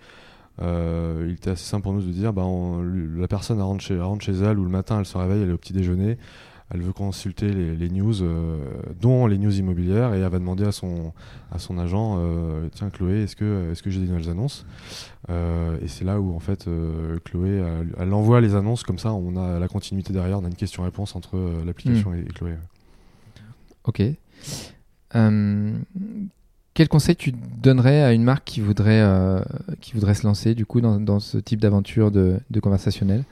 Euh, 0.60 1.24
il 1.28 1.34
était 1.34 1.50
assez 1.50 1.64
simple 1.64 1.84
pour 1.84 1.92
nous 1.94 2.02
de 2.02 2.10
dire 2.12 2.32
bah, 2.32 2.44
on- 2.44 2.82
la 2.82 3.28
personne 3.28 3.56
elle 3.58 3.62
rentre, 3.64 3.82
chez, 3.82 3.94
elle 3.94 4.02
rentre 4.02 4.22
chez 4.24 4.32
elle 4.34 4.58
ou 4.58 4.64
le 4.64 4.70
matin 4.70 4.98
elle 4.98 5.06
se 5.06 5.16
réveille, 5.16 5.42
elle 5.42 5.48
est 5.50 5.54
au 5.54 5.58
petit 5.58 5.72
déjeuner, 5.72 6.18
elle 6.72 6.82
veut 6.82 6.92
consulter 6.92 7.50
les, 7.50 7.74
les 7.74 7.88
news, 7.88 8.22
euh, 8.22 8.58
dont 9.00 9.26
les 9.26 9.38
news 9.38 9.58
immobilières, 9.58 10.12
et 10.14 10.18
elle 10.20 10.28
va 10.30 10.38
demander 10.38 10.64
à 10.64 10.72
son, 10.72 11.12
à 11.50 11.58
son 11.58 11.78
agent 11.78 12.16
euh, 12.18 12.68
Tiens, 12.74 12.90
Chloé, 12.90 13.22
est-ce 13.22 13.36
que, 13.36 13.72
est 13.72 13.80
que 13.80 13.88
j'ai 13.90 14.00
des 14.00 14.06
nouvelles 14.08 14.28
annonces? 14.28 14.66
Et 15.30 15.86
c'est 15.88 16.04
là 16.04 16.20
où 16.20 16.34
en 16.34 16.40
fait 16.40 16.68
Chloé 17.24 17.50
elle, 17.56 17.94
elle 17.98 18.12
envoie 18.12 18.40
les 18.40 18.54
annonces, 18.56 18.82
comme 18.82 18.98
ça 18.98 19.12
on 19.14 19.36
a 19.36 19.58
la 19.60 19.68
continuité 19.68 20.12
derrière, 20.12 20.40
on 20.40 20.44
a 20.44 20.48
une 20.48 20.54
question-réponse 20.56 21.14
entre 21.16 21.38
l'application 21.64 22.12
et, 22.14 22.20
et 22.20 22.24
Chloé. 22.32 22.54
Ok. 23.84 24.02
Quel 26.80 26.88
conseil 26.88 27.14
tu 27.14 27.32
donnerais 27.32 28.00
à 28.00 28.14
une 28.14 28.22
marque 28.22 28.44
qui 28.44 28.62
voudrait, 28.62 29.02
euh, 29.02 29.42
qui 29.82 29.92
voudrait 29.92 30.14
se 30.14 30.26
lancer 30.26 30.54
du 30.54 30.64
coup 30.64 30.80
dans, 30.80 31.20
ce 31.20 31.36
type 31.36 31.60
d'aventure 31.60 32.10
de, 32.10 32.40
de 32.48 32.58
conversationnel? 32.58 33.24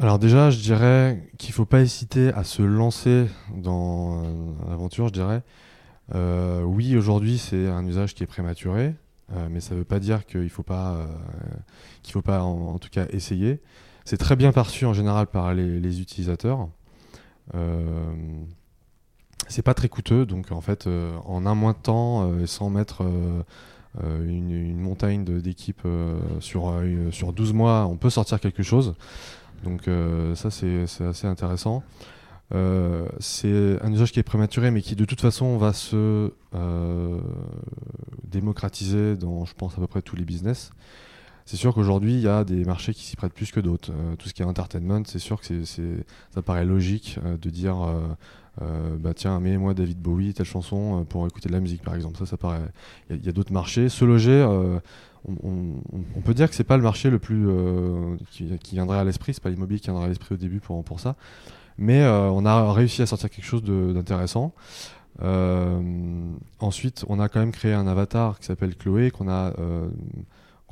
Alors 0.00 0.18
déjà, 0.18 0.50
je 0.50 0.58
dirais 0.58 1.30
qu'il 1.38 1.54
faut 1.54 1.66
pas 1.66 1.82
hésiter 1.82 2.32
à 2.32 2.42
se 2.42 2.62
lancer 2.62 3.26
dans 3.56 4.24
euh, 4.24 4.26
l'aventure, 4.68 5.06
je 5.06 5.12
dirais. 5.12 5.42
Euh, 6.16 6.64
oui, 6.64 6.96
aujourd'hui, 6.96 7.38
c'est 7.38 7.68
un 7.68 7.86
usage 7.86 8.16
qui 8.16 8.24
est 8.24 8.26
prématuré, 8.26 8.92
mais 9.48 9.60
ça 9.60 9.74
ne 9.74 9.78
veut 9.78 9.84
pas 9.84 10.00
dire 10.00 10.26
qu'il 10.26 10.50
faut 10.50 10.64
pas, 10.64 11.06
qu'il 12.02 12.12
faut 12.12 12.22
pas, 12.22 12.42
en 12.42 12.80
tout 12.80 12.90
cas, 12.90 13.06
essayer. 13.10 13.60
c'est 14.04 14.16
très 14.16 14.34
bien 14.34 14.50
perçu 14.50 14.84
en 14.84 14.94
général 14.94 15.28
par 15.28 15.54
les, 15.54 16.00
utilisateurs. 16.00 16.66
Euh, 19.42 19.46
c'est 19.48 19.62
pas 19.62 19.74
très 19.74 19.88
coûteux, 19.88 20.26
donc 20.26 20.52
en 20.52 20.60
fait, 20.60 20.86
euh, 20.86 21.12
en 21.24 21.46
un 21.46 21.54
mois 21.54 21.72
de 21.72 21.78
temps, 21.78 22.38
et 22.38 22.46
sans 22.46 22.70
mettre 22.70 23.02
une, 24.02 24.76
montagne 24.80 25.24
d'équipes 25.24 25.86
sur, 26.40 26.72
sur 27.10 27.32
12 27.32 27.52
mois, 27.52 27.86
on 27.86 27.96
peut 27.96 28.10
sortir 28.10 28.40
quelque 28.40 28.62
chose. 28.62 28.94
Donc 29.64 29.88
ça, 30.34 30.50
c'est 30.50 30.84
assez 31.04 31.26
intéressant. 31.26 31.82
Euh, 32.52 33.06
c'est 33.20 33.78
un 33.82 33.92
usage 33.92 34.12
qui 34.12 34.18
est 34.18 34.24
prématuré, 34.24 34.70
mais 34.70 34.82
qui 34.82 34.96
de 34.96 35.04
toute 35.04 35.20
façon 35.20 35.56
va 35.56 35.72
se 35.72 36.32
euh, 36.54 37.20
démocratiser 38.24 39.16
dans, 39.16 39.44
je 39.44 39.54
pense, 39.54 39.74
à 39.74 39.76
peu 39.76 39.86
près 39.86 40.02
tous 40.02 40.16
les 40.16 40.24
business. 40.24 40.72
C'est 41.50 41.56
sûr 41.56 41.74
qu'aujourd'hui, 41.74 42.14
il 42.14 42.20
y 42.20 42.28
a 42.28 42.44
des 42.44 42.64
marchés 42.64 42.94
qui 42.94 43.02
s'y 43.02 43.16
prêtent 43.16 43.32
plus 43.32 43.50
que 43.50 43.58
d'autres. 43.58 43.90
Euh, 43.90 44.14
tout 44.14 44.28
ce 44.28 44.34
qui 44.34 44.42
est 44.42 44.44
entertainment, 44.44 45.02
c'est 45.04 45.18
sûr 45.18 45.40
que 45.40 45.64
ça 45.64 46.42
paraît 46.42 46.64
logique 46.64 47.18
de 47.24 47.50
dire 47.50 47.76
bah 48.98 49.14
tiens, 49.14 49.40
mets-moi 49.40 49.74
David 49.74 49.98
Bowie, 49.98 50.34
telle 50.34 50.46
chanson 50.46 51.04
pour 51.08 51.26
écouter 51.26 51.48
de 51.48 51.54
la 51.54 51.60
musique, 51.60 51.82
par 51.82 51.94
exemple. 51.94 52.18
Ça, 52.18 52.26
ça 52.26 52.36
paraît. 52.36 52.60
Il 53.08 53.24
y, 53.24 53.28
a, 53.28 53.32
d'autres 53.32 53.52
marchés. 53.52 53.88
Se 53.88 54.04
loger, 54.04 54.44
on, 55.42 56.20
peut 56.24 56.34
dire 56.34 56.48
que 56.48 56.54
c'est 56.54 56.62
pas 56.62 56.76
le 56.76 56.82
marché 56.82 57.10
le 57.10 57.18
plus 57.18 57.48
qui, 58.30 58.46
qui, 58.58 58.74
viendrait 58.76 58.98
à 58.98 59.04
l'esprit. 59.04 59.34
C'est 59.34 59.42
pas 59.42 59.50
l'immobilier 59.50 59.80
qui 59.80 59.86
viendrait 59.86 60.04
à 60.04 60.08
l'esprit 60.08 60.34
au 60.34 60.38
début 60.38 60.60
pour, 60.60 60.84
pour 60.84 61.00
ça. 61.00 61.16
Mais 61.80 62.02
euh, 62.02 62.28
on 62.30 62.44
a 62.44 62.72
réussi 62.72 63.00
à 63.00 63.06
sortir 63.06 63.30
quelque 63.30 63.44
chose 63.44 63.64
d'intéressant. 63.64 64.52
Euh, 65.22 65.80
ensuite, 66.60 67.04
on 67.08 67.18
a 67.18 67.28
quand 67.30 67.40
même 67.40 67.52
créé 67.52 67.72
un 67.72 67.86
avatar 67.86 68.38
qui 68.38 68.46
s'appelle 68.46 68.76
Chloé, 68.76 69.10
qu'on 69.10 69.28
a, 69.28 69.54
euh, 69.58 69.88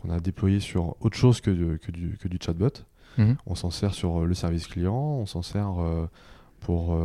qu'on 0.01 0.11
a 0.11 0.21
déployé 0.21 0.61
sur 0.61 0.97
autre 1.01 1.17
chose 1.17 1.41
que, 1.41 1.77
que, 1.77 1.91
du, 1.91 2.17
que 2.21 2.29
du, 2.29 2.39
chatbot. 2.41 2.71
Mhm. 3.17 3.37
On 3.47 3.55
s'en 3.55 3.71
sert 3.71 3.95
sur 3.95 4.25
le 4.25 4.35
service 4.35 4.67
client, 4.67 4.95
on 4.95 5.27
s'en 5.27 5.43
sert 5.43 5.75
pour 6.61 6.97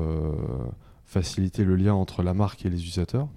faciliter 1.05 1.63
le 1.63 1.75
lien 1.75 1.93
entre 1.93 2.23
la 2.23 2.33
marque 2.33 2.65
et 2.65 2.69
les 2.69 2.77
utilisateurs. 2.77 3.27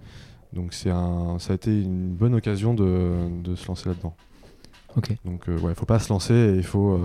Donc 0.53 0.75
c'est 0.75 0.91
un, 0.91 1.39
ça 1.39 1.53
a 1.53 1.57
été 1.57 1.83
une 1.83 2.09
bonne 2.15 2.35
occasion 2.35 2.75
de, 2.75 3.43
de 3.43 3.55
se 3.55 3.67
lancer 3.67 3.89
là-dedans. 3.89 4.15
Ok. 4.97 5.15
Donc 5.25 5.45
il 5.49 5.55
ouais, 5.55 5.75
faut 5.75 5.87
pas 5.87 5.99
se 5.99 6.11
lancer 6.11 6.35
et 6.35 6.57
il 6.57 6.65
faut, 6.65 7.01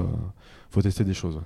faut 0.70 0.81
tester 0.81 1.03
des 1.03 1.13
choses. 1.13 1.39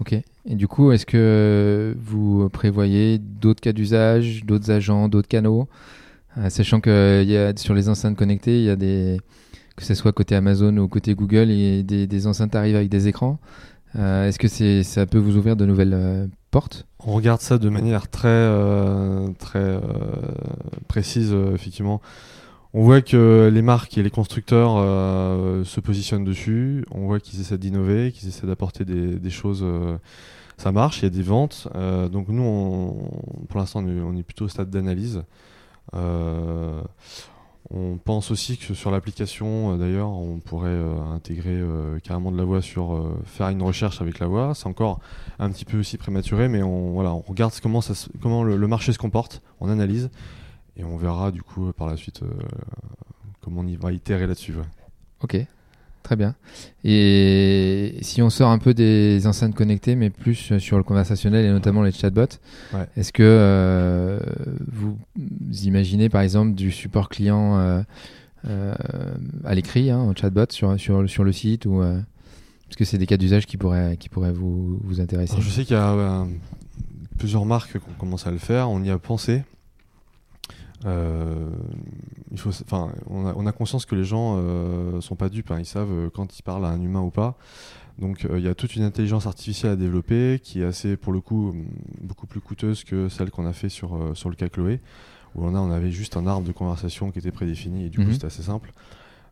Ok. 0.00 0.12
Et 0.12 0.54
du 0.54 0.68
coup, 0.68 0.92
est-ce 0.92 1.06
que 1.06 1.96
vous 2.00 2.48
prévoyez 2.50 3.18
d'autres 3.18 3.60
cas 3.60 3.72
d'usage, 3.72 4.44
d'autres 4.44 4.70
agents, 4.70 5.08
d'autres 5.08 5.28
canaux? 5.28 5.68
Euh, 6.36 6.50
Sachant 6.50 6.80
que 6.80 7.24
y 7.26 7.36
a, 7.36 7.56
sur 7.56 7.74
les 7.74 7.88
enceintes 7.88 8.16
connectées, 8.16 8.58
il 8.58 8.64
y 8.64 8.70
a 8.70 8.76
des, 8.76 9.18
que 9.78 9.84
ce 9.84 9.94
soit 9.94 10.12
côté 10.12 10.34
Amazon 10.34 10.76
ou 10.76 10.88
côté 10.88 11.14
Google, 11.14 11.50
et 11.50 11.82
des, 11.82 12.26
enceintes 12.26 12.54
arrivent 12.54 12.76
avec 12.76 12.88
des 12.88 13.08
écrans. 13.08 13.38
Euh, 13.96 14.28
est-ce 14.28 14.38
que 14.38 14.82
ça 14.82 15.06
peut 15.06 15.18
vous 15.18 15.36
ouvrir 15.36 15.56
de 15.56 15.64
nouvelles 15.64 15.94
euh, 15.94 16.26
portes? 16.50 16.86
On 16.98 17.12
regarde 17.12 17.40
ça 17.40 17.58
de 17.58 17.68
manière 17.68 18.08
très, 18.08 18.50
très 19.38 19.80
précise, 20.88 21.34
effectivement. 21.54 22.02
On 22.74 22.82
voit 22.82 23.00
que 23.00 23.50
les 23.52 23.62
marques 23.62 23.96
et 23.96 24.02
les 24.02 24.10
constructeurs 24.10 24.76
euh, 24.76 25.64
se 25.64 25.80
positionnent 25.80 26.24
dessus. 26.24 26.84
On 26.90 27.06
voit 27.06 27.18
qu'ils 27.18 27.40
essaient 27.40 27.56
d'innover, 27.56 28.12
qu'ils 28.12 28.28
essaient 28.28 28.46
d'apporter 28.46 28.84
des, 28.84 29.30
choses. 29.30 29.62
Euh, 29.64 29.96
ça 30.58 30.70
marche, 30.70 30.98
il 30.98 31.04
y 31.04 31.06
a 31.06 31.10
des 31.10 31.22
ventes. 31.22 31.68
Euh, 31.74 32.08
donc 32.08 32.28
nous, 32.28 33.08
pour 33.48 33.58
l'instant, 33.58 33.82
on 33.82 34.16
est 34.16 34.22
plutôt 34.22 34.44
au 34.44 34.48
stade 34.48 34.68
d'analyse. 34.70 35.22
On 37.70 37.98
pense 37.98 38.30
aussi 38.30 38.56
que 38.56 38.72
sur 38.72 38.90
l'application, 38.90 39.76
d'ailleurs, 39.76 40.08
on 40.08 40.38
pourrait 40.38 40.80
intégrer 41.12 41.60
carrément 42.02 42.32
de 42.32 42.38
la 42.38 42.44
voix 42.44 42.62
sur 42.62 43.14
faire 43.24 43.48
une 43.48 43.62
recherche 43.62 44.00
avec 44.00 44.20
la 44.20 44.26
voix. 44.26 44.54
C'est 44.54 44.68
encore 44.68 45.00
un 45.38 45.50
petit 45.50 45.66
peu 45.66 45.78
aussi 45.78 45.98
prématuré, 45.98 46.48
mais 46.48 46.62
on, 46.62 46.92
voilà, 46.92 47.12
on 47.12 47.20
regarde 47.20 47.52
comment, 47.60 48.42
le 48.42 48.66
marché 48.66 48.92
se 48.92 48.98
comporte, 48.98 49.42
on 49.60 49.68
analyse 49.68 50.10
et 50.78 50.84
on 50.84 50.96
verra 50.96 51.30
du 51.30 51.42
coup 51.42 51.72
par 51.72 51.88
la 51.88 51.96
suite 51.96 52.22
euh, 52.22 52.30
comment 53.40 53.60
on 53.60 53.76
va 53.78 53.92
itérer 53.92 54.26
là-dessus. 54.26 54.54
Ok, 55.20 55.36
très 56.02 56.16
bien. 56.16 56.34
Et 56.84 57.96
si 58.02 58.22
on 58.22 58.30
sort 58.30 58.50
un 58.50 58.58
peu 58.58 58.74
des 58.74 59.26
enceintes 59.26 59.54
connectées, 59.54 59.96
mais 59.96 60.10
plus 60.10 60.58
sur 60.58 60.76
le 60.76 60.82
conversationnel 60.82 61.44
et 61.44 61.50
notamment 61.50 61.82
les 61.82 61.92
chatbots, 61.92 62.38
est-ce 62.96 63.12
que 63.12 63.22
euh, 63.22 64.18
vous 64.70 64.96
imaginez 65.64 66.08
par 66.08 66.22
exemple 66.22 66.54
du 66.54 66.70
support 66.70 67.08
client 67.08 67.84
euh, 68.46 68.74
à 69.44 69.54
l'écrit, 69.54 69.90
hein, 69.90 69.98
en 69.98 70.14
chatbot 70.14 70.50
sur, 70.50 70.78
sur, 70.78 71.08
sur 71.08 71.24
le 71.24 71.32
site 71.32 71.66
ou 71.66 71.82
est-ce 71.82 72.76
que 72.76 72.84
c'est 72.84 72.98
des 72.98 73.06
cas 73.06 73.16
d'usage 73.16 73.46
qui 73.46 73.56
pourraient, 73.56 73.96
qui 73.96 74.08
pourraient 74.08 74.32
vous, 74.32 74.78
vous 74.82 75.00
intéresser? 75.00 75.36
Je 75.40 75.50
sais 75.50 75.64
qu'il 75.64 75.76
y 75.76 75.80
a 75.80 76.26
plusieurs 77.18 77.44
marques 77.44 77.72
qui 77.72 77.76
ont 77.78 77.98
commencé 77.98 78.28
à 78.28 78.32
le 78.32 78.38
faire, 78.38 78.70
on 78.70 78.82
y 78.82 78.90
a 78.90 78.98
pensé. 78.98 79.42
Euh, 80.84 81.50
il 82.30 82.38
faut, 82.38 82.50
enfin, 82.50 82.92
on 83.08 83.26
a, 83.26 83.34
on 83.34 83.46
a, 83.46 83.52
conscience 83.52 83.84
que 83.84 83.94
les 83.94 84.04
gens 84.04 84.36
euh, 84.38 85.00
sont 85.00 85.16
pas 85.16 85.28
dupes, 85.28 85.50
hein. 85.50 85.58
ils 85.58 85.66
savent 85.66 85.90
euh, 85.90 86.10
quand 86.10 86.38
ils 86.38 86.42
parlent 86.42 86.64
à 86.64 86.68
un 86.68 86.80
humain 86.80 87.00
ou 87.00 87.10
pas. 87.10 87.36
Donc 87.98 88.24
euh, 88.24 88.38
il 88.38 88.44
y 88.44 88.48
a 88.48 88.54
toute 88.54 88.76
une 88.76 88.84
intelligence 88.84 89.26
artificielle 89.26 89.72
à 89.72 89.76
développer 89.76 90.40
qui 90.42 90.60
est 90.60 90.64
assez, 90.64 90.96
pour 90.96 91.12
le 91.12 91.20
coup, 91.20 91.54
beaucoup 92.00 92.26
plus 92.26 92.40
coûteuse 92.40 92.84
que 92.84 93.08
celle 93.08 93.30
qu'on 93.30 93.46
a 93.46 93.52
fait 93.52 93.68
sur, 93.68 94.16
sur 94.16 94.30
le 94.30 94.36
cas 94.36 94.48
Chloé, 94.48 94.80
où 95.34 95.44
on, 95.44 95.54
a, 95.54 95.58
on 95.58 95.70
avait 95.72 95.90
juste 95.90 96.16
un 96.16 96.26
arbre 96.26 96.46
de 96.46 96.52
conversation 96.52 97.10
qui 97.10 97.18
était 97.18 97.32
prédéfini 97.32 97.86
et 97.86 97.88
du 97.88 97.98
coup 97.98 98.04
mhm. 98.04 98.12
c'était 98.12 98.26
assez 98.26 98.42
simple. 98.42 98.72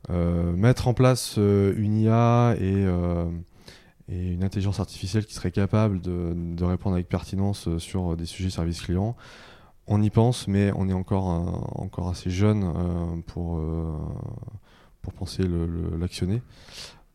mettre 0.09 0.89
en 0.89 0.95
place 0.95 1.37
une 1.37 1.97
IA 1.97 2.57
et, 2.59 2.87
et, 4.09 4.33
une 4.33 4.43
intelligence 4.43 4.81
artificielle 4.81 5.27
qui 5.27 5.35
serait 5.35 5.53
capable 5.53 6.01
de, 6.01 6.33
de 6.35 6.65
répondre 6.65 6.97
avec 6.97 7.09
pertinence 7.09 7.69
sur 7.79 8.17
des 8.17 8.27
sujets 8.27 8.51
service 8.51 8.81
client, 8.81 9.17
on 9.89 10.03
y 10.03 10.11
pense, 10.11 10.49
mais 10.49 10.73
on 10.75 10.89
est 10.89 10.93
encore, 10.93 11.31
euh, 11.31 11.83
encore 11.83 12.09
assez 12.09 12.31
jeune 12.31 12.65
euh, 12.65 13.17
pour, 13.27 13.59
euh, 13.59 13.93
pour 15.03 15.13
penser 15.13 15.45
l'actionner. 15.99 16.43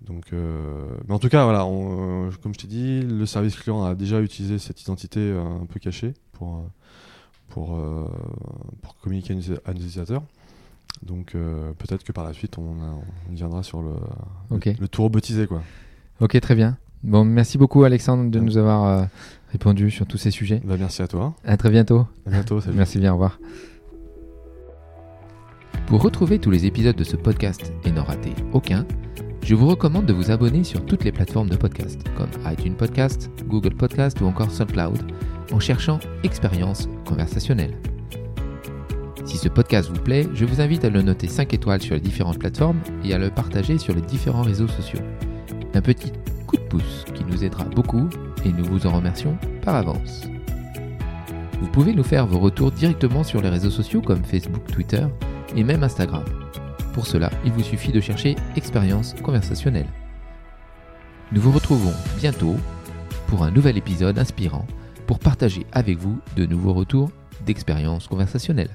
Donc, 0.02 0.32
mais 0.32 1.14
en 1.14 1.20
tout 1.20 1.30
cas, 1.30 1.44
voilà, 1.44 1.60
comme 2.42 2.54
je 2.54 2.58
t'ai 2.58 2.68
dit, 2.68 3.02
le 3.04 3.28
service 3.28 3.56
client 3.56 3.84
a 3.84 3.94
déjà 3.94 4.20
utilisé 4.20 4.58
cette 4.58 4.82
identité 4.82 5.32
un 5.32 5.68
peu 5.68 5.80
cachée 5.80 6.16
pour, 6.32 6.64
pour, 7.50 7.80
pour 8.82 8.98
communiquer 8.98 9.34
à 9.34 9.36
nos 9.36 9.80
utilisateurs. 9.80 10.24
Donc 11.04 11.34
peut-être 11.34 12.04
que 12.04 12.12
par 12.12 12.24
la 12.24 12.34
suite, 12.34 12.58
on, 12.58 12.74
viendra 13.30 13.62
sur 13.62 13.84
le, 13.84 13.94
le, 14.50 14.88
tour 14.88 15.04
robotisé. 15.04 15.46
Quoi. 15.46 15.62
Ok, 16.20 16.40
très 16.40 16.56
bien. 16.56 16.80
Bon, 17.04 17.24
merci 17.24 17.60
beaucoup 17.60 17.84
Alexandre 17.84 18.32
de 18.32 18.40
nous 18.40 18.58
avoir 18.58 19.08
répondu 19.52 19.92
sur 19.92 20.06
tous 20.06 20.18
ces 20.18 20.32
sujets. 20.32 20.62
Bah, 20.64 20.76
merci 20.80 21.02
à 21.02 21.08
toi. 21.08 21.36
À 21.44 21.58
très 21.58 21.70
bientôt. 21.70 22.08
À 22.26 22.32
bientôt. 22.32 22.60
Merci 22.74 23.00
bien, 23.00 23.12
au 23.12 23.16
revoir. 23.16 23.40
Pour 25.88 26.02
retrouver 26.02 26.40
tous 26.40 26.52
les 26.52 26.66
épisodes 26.66 26.96
de 26.96 27.04
ce 27.04 27.16
podcast 27.16 27.74
et 27.84 27.92
n'en 27.92 28.04
rater 28.04 28.34
aucun, 28.54 28.86
je 29.44 29.56
vous 29.56 29.68
recommande 29.68 30.06
de 30.06 30.14
vous 30.14 30.32
abonner 30.32 30.64
sur 30.64 30.86
toutes 30.86 31.04
les 31.04 31.12
plateformes 31.12 31.50
de 31.50 31.58
podcast, 31.58 32.00
comme 32.16 32.30
iTunes 32.46 32.76
Podcast, 32.76 33.30
Google 33.48 33.76
Podcast 33.76 34.22
ou 34.22 34.26
encore 34.26 34.52
SoundCloud, 34.52 35.12
en 35.52 35.60
cherchant 35.60 36.00
Expérience 36.24 36.88
conversationnelle. 37.06 37.76
Si 39.26 39.38
ce 39.38 39.50
podcast 39.50 39.90
vous 39.90 40.02
plaît, 40.02 40.28
je 40.34 40.46
vous 40.46 40.62
invite 40.62 40.86
à 40.86 40.90
le 40.90 41.02
noter 41.02 41.28
5 41.28 41.54
étoiles 41.54 41.82
sur 41.82 41.96
les 41.96 42.02
différentes 42.02 42.40
plateformes 42.40 42.80
et 43.04 43.14
à 43.14 43.18
le 43.18 43.30
partager 43.30 43.78
sur 43.78 43.94
les 43.94 44.02
différents 44.02 44.44
réseaux 44.44 44.68
sociaux. 44.68 45.00
Un 45.74 45.82
petit 45.82 46.12
coup 46.48 46.58
de 46.58 46.64
pouce 46.64 47.06
qui 47.14 47.24
nous 47.26 47.44
aidera 47.44 47.64
beaucoup 47.66 48.10
et 48.46 48.52
nous 48.52 48.66
vous 48.66 48.88
en 48.88 48.92
remercions 48.92 49.38
par 49.62 49.76
avance. 49.76 50.24
Vous 51.62 51.68
pouvez 51.68 51.94
nous 51.94 52.04
faire 52.04 52.26
vos 52.26 52.40
retours 52.40 52.72
directement 52.72 53.24
sur 53.24 53.42
les 53.42 53.50
réseaux 53.50 53.70
sociaux 53.70 54.02
comme 54.02 54.24
Facebook, 54.24 54.66
Twitter 54.72 55.06
et 55.56 55.64
même 55.64 55.84
Instagram. 55.84 56.24
Pour 56.94 57.06
cela, 57.06 57.30
il 57.46 57.52
vous 57.52 57.64
suffit 57.64 57.92
de 57.92 58.02
chercher 58.02 58.36
Expérience 58.56 59.16
conversationnelle. 59.22 59.88
Nous 61.32 61.42
vous 61.42 61.52
retrouvons 61.52 61.94
bientôt 62.18 62.58
pour 63.28 63.44
un 63.44 63.52
nouvel 63.52 63.78
épisode 63.78 64.20
inspirant 64.20 64.66
pour 65.08 65.20
partager 65.20 65.66
avec 65.72 65.98
vous 65.98 66.20
de 66.36 66.46
nouveaux 66.46 66.74
retours 66.74 67.12
d'expérience 67.46 68.08
conversationnelle. 68.08 68.70